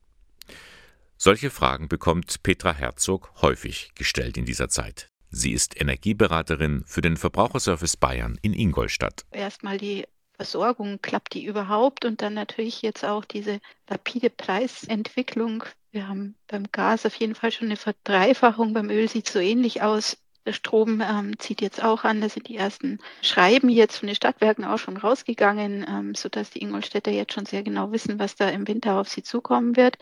[1.16, 5.08] Solche Fragen bekommt Petra Herzog häufig gestellt in dieser Zeit.
[5.30, 9.24] Sie ist Energieberaterin für den Verbraucherservice Bayern in Ingolstadt.
[9.30, 10.04] Erstmal die
[10.36, 12.04] Versorgung, klappt die überhaupt?
[12.04, 15.64] Und dann natürlich jetzt auch diese rapide Preisentwicklung.
[15.92, 19.38] Wir haben beim Gas auf jeden Fall schon eine Verdreifachung, beim Öl sieht es so
[19.38, 20.18] ähnlich aus.
[20.46, 22.20] Der Strom ähm, zieht jetzt auch an.
[22.20, 26.60] Da sind die ersten Schreiben jetzt von den Stadtwerken auch schon rausgegangen, ähm, sodass die
[26.60, 29.96] Ingolstädter jetzt schon sehr genau wissen, was da im Winter auf sie zukommen wird.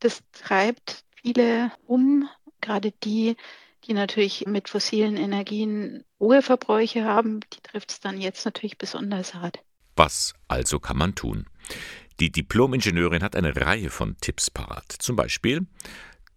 [0.00, 2.28] Das treibt viele um,
[2.60, 3.36] gerade die,
[3.86, 9.34] die natürlich mit fossilen Energien hohe Verbräuche haben, die trifft es dann jetzt natürlich besonders
[9.34, 9.60] hart.
[9.96, 11.46] Was also kann man tun?
[12.20, 14.90] Die Diplom-Ingenieurin hat eine Reihe von Tipps parat.
[14.98, 15.66] Zum Beispiel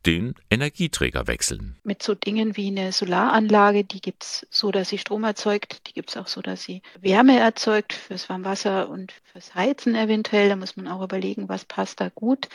[0.05, 1.75] den Energieträger wechseln.
[1.83, 5.93] Mit so Dingen wie eine Solaranlage, die gibt es so, dass sie Strom erzeugt, die
[5.93, 10.49] gibt es auch so, dass sie Wärme erzeugt fürs Warmwasser und fürs Heizen eventuell.
[10.49, 12.47] Da muss man auch überlegen, was passt da gut.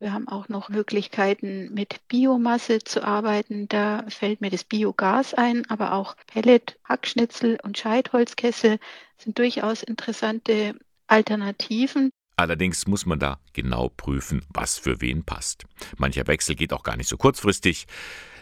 [0.00, 3.66] Wir haben auch noch Möglichkeiten, mit Biomasse zu arbeiten.
[3.66, 8.78] Da fällt mir das Biogas ein, aber auch Pellet, Hackschnitzel und Scheitholzkessel
[9.16, 12.10] sind durchaus interessante Alternativen.
[12.36, 15.64] Allerdings muss man da genau prüfen, was für wen passt.
[15.96, 17.88] Mancher Wechsel geht auch gar nicht so kurzfristig.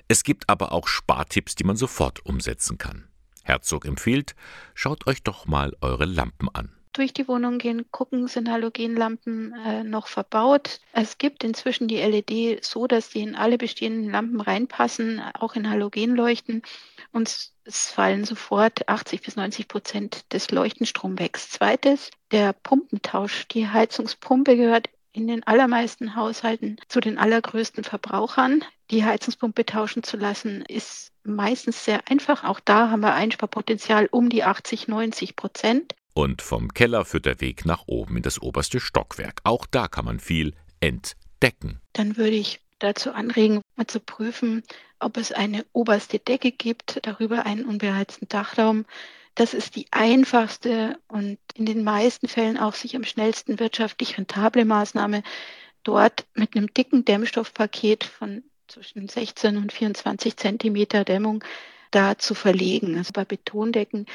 [0.08, 3.08] Es gibt aber auch Spartipps, die man sofort umsetzen kann.
[3.44, 4.34] Herzog empfiehlt,
[4.74, 9.84] schaut euch doch mal eure Lampen an durch die Wohnung gehen, gucken, sind Halogenlampen äh,
[9.84, 10.80] noch verbaut.
[10.92, 15.68] Es gibt inzwischen die LED so, dass die in alle bestehenden Lampen reinpassen, auch in
[15.68, 16.62] Halogenleuchten.
[17.12, 21.36] Und es fallen sofort 80 bis 90 Prozent des Leuchtenstroms weg.
[21.36, 23.46] Zweites, der Pumpentausch.
[23.48, 28.62] Die Heizungspumpe gehört in den allermeisten Haushalten zu den allergrößten Verbrauchern.
[28.90, 32.44] Die Heizungspumpe tauschen zu lassen, ist meistens sehr einfach.
[32.44, 35.94] Auch da haben wir Einsparpotenzial um die 80, 90 Prozent.
[36.16, 39.42] Und vom Keller führt der Weg nach oben in das oberste Stockwerk.
[39.44, 41.82] Auch da kann man viel entdecken.
[41.92, 44.62] Dann würde ich dazu anregen, mal zu prüfen,
[44.98, 48.86] ob es eine oberste Decke gibt, darüber einen unbeheizten Dachraum.
[49.34, 54.64] Das ist die einfachste und in den meisten Fällen auch sich am schnellsten wirtschaftlich rentable
[54.64, 55.22] Maßnahme,
[55.82, 61.44] dort mit einem dicken Dämmstoffpaket von zwischen 16 und 24 Zentimeter Dämmung
[61.90, 62.96] da zu verlegen.
[62.96, 64.06] Also bei Betondecken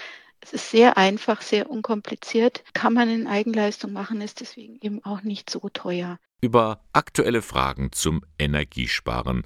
[0.41, 5.21] es ist sehr einfach, sehr unkompliziert, kann man in Eigenleistung machen, ist deswegen eben auch
[5.21, 6.19] nicht so teuer.
[6.41, 9.43] Über aktuelle Fragen zum Energiesparen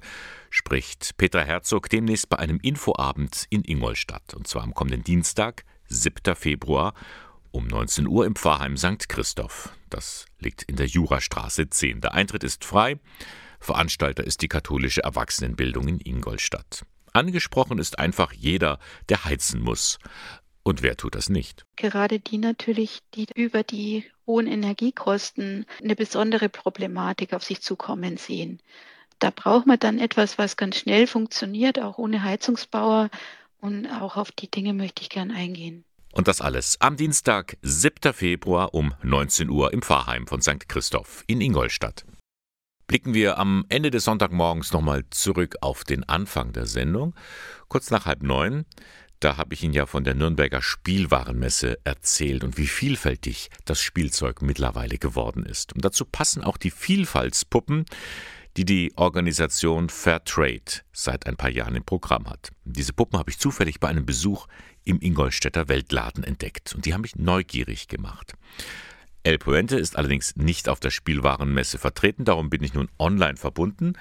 [0.48, 4.32] spricht Petra Herzog demnächst bei einem Infoabend in Ingolstadt.
[4.32, 6.34] Und zwar am kommenden Dienstag, 7.
[6.34, 6.94] Februar
[7.50, 9.08] um 19 Uhr im Pfarrheim St.
[9.08, 9.70] Christoph.
[9.90, 12.00] Das liegt in der Jurastraße 10.
[12.00, 12.98] Der Eintritt ist frei.
[13.60, 16.84] Veranstalter ist die katholische Erwachsenenbildung in Ingolstadt.
[17.12, 18.78] Angesprochen ist einfach jeder,
[19.08, 19.98] der heizen muss.
[20.66, 21.64] Und wer tut das nicht?
[21.76, 28.60] Gerade die natürlich, die über die hohen Energiekosten eine besondere Problematik auf sich zukommen sehen.
[29.20, 33.10] Da braucht man dann etwas, was ganz schnell funktioniert, auch ohne Heizungsbauer.
[33.60, 35.84] Und auch auf die Dinge möchte ich gern eingehen.
[36.10, 38.12] Und das alles am Dienstag, 7.
[38.12, 40.68] Februar um 19 Uhr im Pfarrheim von St.
[40.68, 42.04] Christoph in Ingolstadt.
[42.88, 47.14] Blicken wir am Ende des Sonntagmorgens nochmal zurück auf den Anfang der Sendung.
[47.68, 48.64] Kurz nach halb neun,
[49.20, 54.42] da habe ich Ihnen ja von der Nürnberger Spielwarenmesse erzählt und wie vielfältig das Spielzeug
[54.42, 55.72] mittlerweile geworden ist.
[55.72, 57.86] Und dazu passen auch die Vielfaltspuppen,
[58.56, 62.50] die die Organisation Fairtrade seit ein paar Jahren im Programm hat.
[62.64, 64.46] Diese Puppen habe ich zufällig bei einem Besuch
[64.84, 68.34] im Ingolstädter Weltladen entdeckt und die haben mich neugierig gemacht.
[69.24, 73.94] El Puente ist allerdings nicht auf der Spielwarenmesse vertreten, darum bin ich nun online verbunden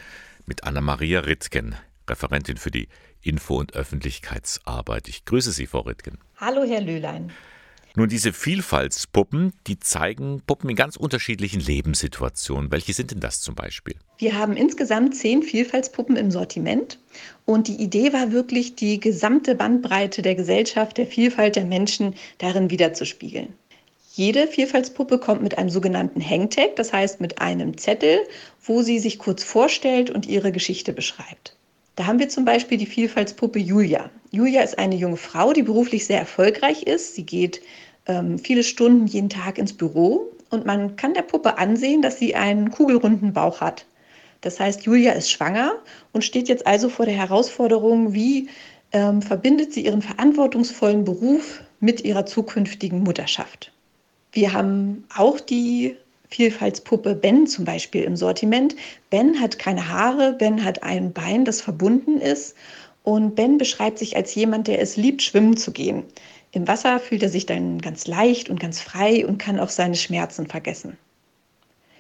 [0.45, 1.75] mit Anna-Maria Rittgen,
[2.07, 2.87] Referentin für die
[3.25, 5.07] Info- und Öffentlichkeitsarbeit.
[5.07, 6.19] Ich grüße Sie, Frau Rittgen.
[6.37, 7.31] Hallo, Herr Löhlein.
[7.97, 12.69] Nun, diese Vielfaltspuppen, die zeigen Puppen in ganz unterschiedlichen Lebenssituationen.
[12.69, 13.95] Welche sind denn das zum Beispiel?
[14.17, 16.99] Wir haben insgesamt zehn Vielfaltspuppen im Sortiment.
[17.45, 22.69] Und die Idee war wirklich, die gesamte Bandbreite der Gesellschaft, der Vielfalt der Menschen darin
[22.69, 23.53] wiederzuspiegeln.
[24.11, 28.19] Jede Vielfaltspuppe kommt mit einem sogenannten Hangtag, das heißt mit einem Zettel,
[28.61, 31.55] wo sie sich kurz vorstellt und ihre Geschichte beschreibt.
[31.95, 34.09] Da haben wir zum Beispiel die Vielfaltspuppe Julia.
[34.31, 37.15] Julia ist eine junge Frau, die beruflich sehr erfolgreich ist.
[37.15, 37.61] Sie geht
[38.05, 42.35] ähm, viele Stunden jeden Tag ins Büro und man kann der Puppe ansehen, dass sie
[42.35, 43.85] einen kugelrunden Bauch hat.
[44.41, 45.73] Das heißt, Julia ist schwanger
[46.11, 48.49] und steht jetzt also vor der Herausforderung, wie
[48.91, 53.71] ähm, verbindet sie ihren verantwortungsvollen Beruf mit ihrer zukünftigen Mutterschaft.
[54.33, 55.95] Wir haben auch die
[56.29, 58.75] Vielfaltspuppe Ben zum Beispiel im Sortiment.
[59.09, 62.55] Ben hat keine Haare, Ben hat ein Bein, das verbunden ist.
[63.03, 66.03] Und Ben beschreibt sich als jemand, der es liebt, schwimmen zu gehen.
[66.51, 69.95] Im Wasser fühlt er sich dann ganz leicht und ganz frei und kann auch seine
[69.95, 70.97] Schmerzen vergessen.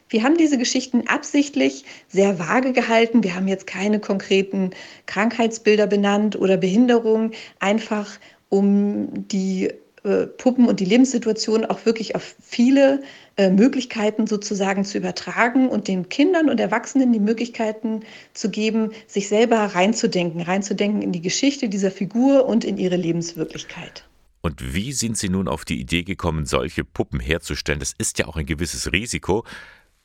[0.07, 3.23] Wir haben diese Geschichten absichtlich sehr vage gehalten.
[3.23, 4.71] Wir haben jetzt keine konkreten
[5.07, 8.19] Krankheitsbilder benannt oder Behinderungen, einfach
[8.49, 9.73] um die
[10.05, 13.01] äh, Puppen und die Lebenssituation auch wirklich auf viele
[13.37, 18.01] äh, Möglichkeiten sozusagen zu übertragen und den Kindern und Erwachsenen die Möglichkeiten
[18.33, 24.05] zu geben, sich selber reinzudenken, reinzudenken in die Geschichte dieser Figur und in ihre Lebenswirklichkeit.
[24.41, 27.79] Und wie sind Sie nun auf die Idee gekommen, solche Puppen herzustellen?
[27.79, 29.43] Das ist ja auch ein gewisses Risiko,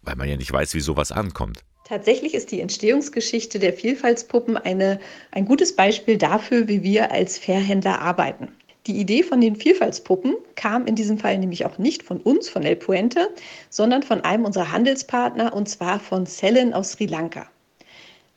[0.00, 1.62] weil man ja nicht weiß, wie sowas ankommt.
[1.84, 4.98] Tatsächlich ist die Entstehungsgeschichte der Vielfaltspuppen eine,
[5.32, 8.48] ein gutes Beispiel dafür, wie wir als Fairhändler arbeiten.
[8.86, 12.62] Die Idee von den Vielfaltspuppen kam in diesem Fall nämlich auch nicht von uns, von
[12.62, 13.28] El Puente,
[13.68, 17.46] sondern von einem unserer Handelspartner und zwar von Cellen aus Sri Lanka.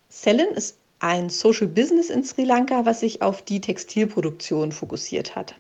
[0.10, 5.56] Cellen ist ein Social Business in Sri Lanka, was sich auf die Textilproduktion fokussiert hat.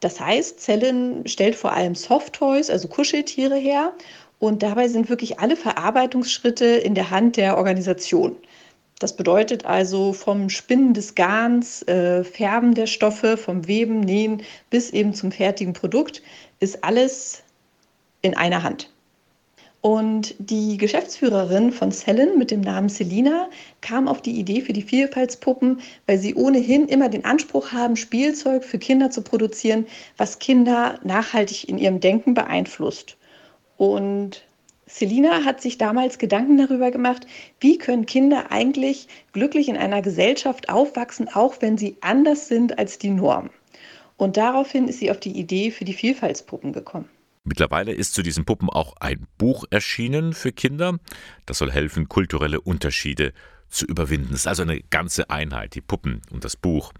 [0.00, 3.94] Das heißt, Cellen stellt vor allem Soft-Toys, also Kuscheltiere her
[4.38, 8.36] und dabei sind wirklich alle Verarbeitungsschritte in der Hand der Organisation.
[8.98, 14.90] Das bedeutet also vom Spinnen des Garns, äh, Färben der Stoffe, vom Weben, Nähen bis
[14.90, 16.22] eben zum fertigen Produkt
[16.60, 17.42] ist alles
[18.22, 18.90] in einer Hand.
[19.82, 23.48] Und die Geschäftsführerin von Cellen mit dem Namen Selina
[23.82, 28.64] kam auf die Idee für die Vielfaltspuppen, weil sie ohnehin immer den Anspruch haben, Spielzeug
[28.64, 29.86] für Kinder zu produzieren,
[30.16, 33.16] was Kinder nachhaltig in ihrem Denken beeinflusst.
[33.76, 34.42] Und
[34.88, 37.26] Selina hat sich damals Gedanken darüber gemacht,
[37.58, 42.98] wie können Kinder eigentlich glücklich in einer Gesellschaft aufwachsen, auch wenn sie anders sind als
[42.98, 43.50] die Norm.
[44.16, 47.08] Und daraufhin ist sie auf die Idee für die Vielfaltspuppen gekommen.
[47.42, 50.98] Mittlerweile ist zu diesen Puppen auch ein Buch erschienen für Kinder.
[51.46, 53.32] Das soll helfen, kulturelle Unterschiede
[53.68, 54.28] zu überwinden.
[54.30, 56.92] Das ist also eine ganze Einheit, die Puppen und das Buch.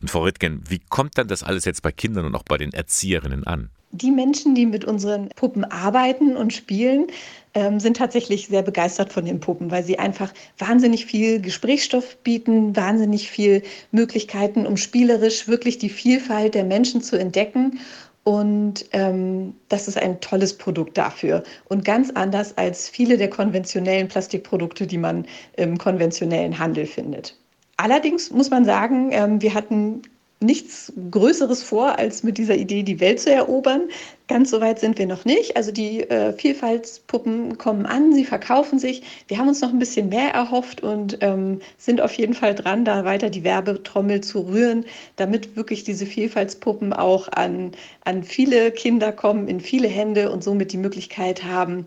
[0.00, 2.72] Und Frau Rittgen, wie kommt dann das alles jetzt bei Kindern und auch bei den
[2.72, 3.70] Erzieherinnen an?
[3.92, 7.06] Die Menschen, die mit unseren Puppen arbeiten und spielen,
[7.54, 12.76] ähm, sind tatsächlich sehr begeistert von den Puppen, weil sie einfach wahnsinnig viel Gesprächsstoff bieten,
[12.76, 17.80] wahnsinnig viel Möglichkeiten, um spielerisch wirklich die Vielfalt der Menschen zu entdecken.
[18.24, 24.08] Und ähm, das ist ein tolles Produkt dafür und ganz anders als viele der konventionellen
[24.08, 25.26] Plastikprodukte, die man
[25.56, 27.38] im konventionellen Handel findet.
[27.76, 30.02] Allerdings muss man sagen, ähm, wir hatten
[30.40, 33.82] nichts Größeres vor, als mit dieser Idee die Welt zu erobern.
[34.28, 35.56] Ganz so weit sind wir noch nicht.
[35.56, 39.02] Also die äh, Vielfaltspuppen kommen an, sie verkaufen sich.
[39.28, 42.84] Wir haben uns noch ein bisschen mehr erhofft und ähm, sind auf jeden Fall dran,
[42.84, 44.84] da weiter die Werbetrommel zu rühren,
[45.16, 47.72] damit wirklich diese Vielfaltspuppen auch an,
[48.04, 51.86] an viele Kinder kommen, in viele Hände und somit die Möglichkeit haben,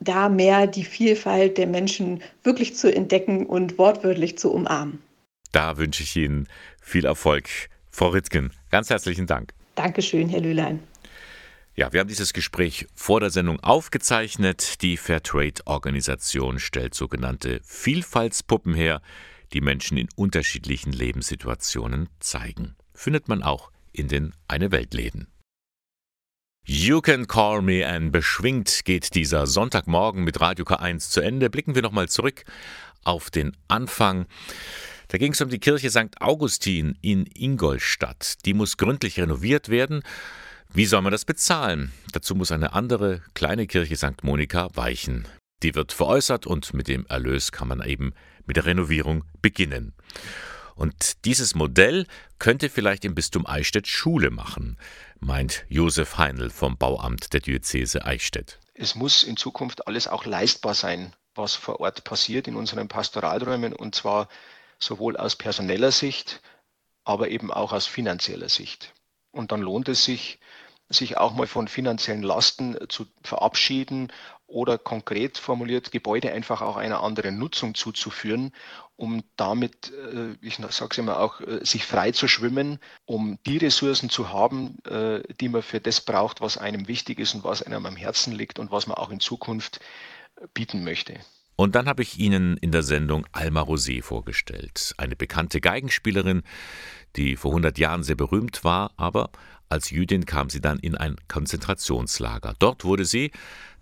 [0.00, 5.05] da mehr die Vielfalt der Menschen wirklich zu entdecken und wortwörtlich zu umarmen.
[5.52, 6.48] Da wünsche ich Ihnen
[6.80, 7.48] viel Erfolg
[7.90, 9.54] Frau Ritzgen, ganz herzlichen Dank.
[9.74, 10.82] Dankeschön, Herr Lülein.
[11.74, 14.82] Ja, wir haben dieses Gespräch vor der Sendung aufgezeichnet.
[14.82, 19.02] Die Fairtrade-Organisation stellt sogenannte Vielfaltspuppen her,
[19.52, 22.76] die Menschen in unterschiedlichen Lebenssituationen zeigen.
[22.94, 25.28] Findet man auch in den Eine Welt-Läden.
[26.64, 31.48] You Can Call Me and beschwingt geht dieser Sonntagmorgen mit Radio K1 zu Ende.
[31.48, 32.44] Blicken wir nochmal zurück
[33.04, 34.26] auf den Anfang.
[35.08, 36.20] Da ging es um die Kirche St.
[36.20, 38.44] Augustin in Ingolstadt.
[38.44, 40.02] Die muss gründlich renoviert werden.
[40.72, 41.92] Wie soll man das bezahlen?
[42.12, 44.22] Dazu muss eine andere kleine Kirche St.
[44.22, 45.26] Monika weichen.
[45.62, 48.12] Die wird veräußert und mit dem Erlös kann man eben
[48.46, 49.94] mit der Renovierung beginnen.
[50.74, 52.06] Und dieses Modell
[52.38, 54.76] könnte vielleicht im Bistum Eichstätt Schule machen
[55.20, 58.58] meint Josef Heinl vom Bauamt der Diözese Eichstätt.
[58.74, 63.72] Es muss in Zukunft alles auch leistbar sein, was vor Ort passiert in unseren Pastoralräumen
[63.72, 64.28] und zwar
[64.78, 66.40] sowohl aus personeller Sicht,
[67.04, 68.92] aber eben auch aus finanzieller Sicht.
[69.30, 70.38] Und dann lohnt es sich,
[70.88, 74.12] sich auch mal von finanziellen Lasten zu verabschieden
[74.46, 78.52] oder konkret formuliert, Gebäude einfach auch einer anderen Nutzung zuzuführen,
[78.94, 83.58] um damit, äh, ich sage es immer auch, äh, sich frei zu schwimmen, um die
[83.58, 87.62] Ressourcen zu haben, äh, die man für das braucht, was einem wichtig ist und was
[87.62, 89.80] einem am Herzen liegt und was man auch in Zukunft
[90.54, 91.18] bieten möchte.
[91.56, 96.42] Und dann habe ich Ihnen in der Sendung Alma Rosé vorgestellt, eine bekannte Geigenspielerin,
[97.16, 99.30] die vor 100 Jahren sehr berühmt war, aber
[99.70, 102.54] als Jüdin kam sie dann in ein Konzentrationslager.
[102.58, 103.32] Dort wurde sie,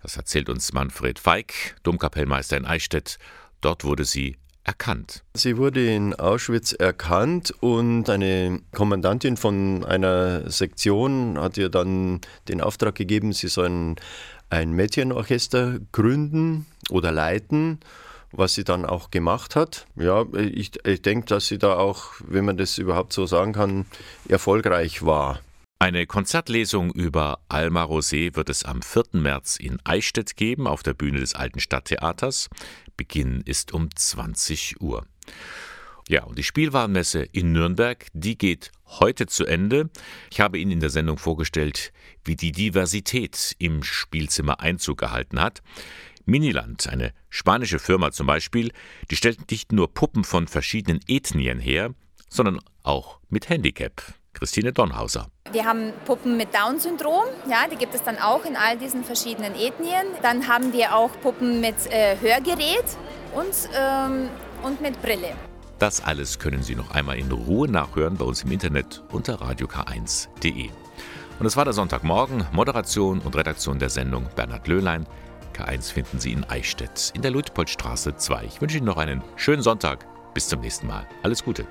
[0.01, 3.19] das erzählt uns Manfred Feig, Domkapellmeister in Eichstätt,
[3.59, 5.23] dort wurde sie erkannt.
[5.35, 12.61] Sie wurde in Auschwitz erkannt und eine Kommandantin von einer Sektion hat ihr dann den
[12.61, 13.95] Auftrag gegeben, sie sollen
[14.49, 17.79] ein Mädchenorchester gründen oder leiten
[18.37, 19.87] was sie dann auch gemacht hat.
[19.95, 23.85] Ja, ich, ich denke, dass sie da auch, wenn man das überhaupt so sagen kann,
[24.27, 25.39] erfolgreich war.
[25.79, 29.03] Eine Konzertlesung über Alma Rosé wird es am 4.
[29.13, 32.49] März in Eichstätt geben, auf der Bühne des Alten Stadttheaters.
[32.95, 35.05] Beginn ist um 20 Uhr.
[36.07, 39.89] Ja, und die Spielwarenmesse in Nürnberg, die geht heute zu Ende.
[40.31, 41.91] Ich habe Ihnen in der Sendung vorgestellt,
[42.23, 45.61] wie die Diversität im Spielzimmer Einzug gehalten hat.
[46.25, 48.71] Miniland, eine spanische Firma zum Beispiel,
[49.11, 51.93] die stellt nicht nur Puppen von verschiedenen Ethnien her,
[52.29, 54.01] sondern auch mit Handicap.
[54.33, 55.27] Christine Donhauser.
[55.51, 59.55] Wir haben Puppen mit Down-Syndrom, ja, die gibt es dann auch in all diesen verschiedenen
[59.55, 60.05] Ethnien.
[60.21, 62.85] Dann haben wir auch Puppen mit äh, Hörgerät
[63.33, 64.27] und, ähm,
[64.61, 65.33] und mit Brille.
[65.79, 70.69] Das alles können Sie noch einmal in Ruhe nachhören bei uns im Internet unter radiok1.de.
[71.39, 75.05] Und es war der Sonntagmorgen, Moderation und Redaktion der Sendung Bernhard Löhlein.
[75.55, 78.43] K1 finden Sie in Eichstätt in der Luitpoldstraße 2.
[78.45, 80.05] Ich wünsche Ihnen noch einen schönen Sonntag.
[80.33, 81.07] Bis zum nächsten Mal.
[81.23, 81.65] Alles Gute.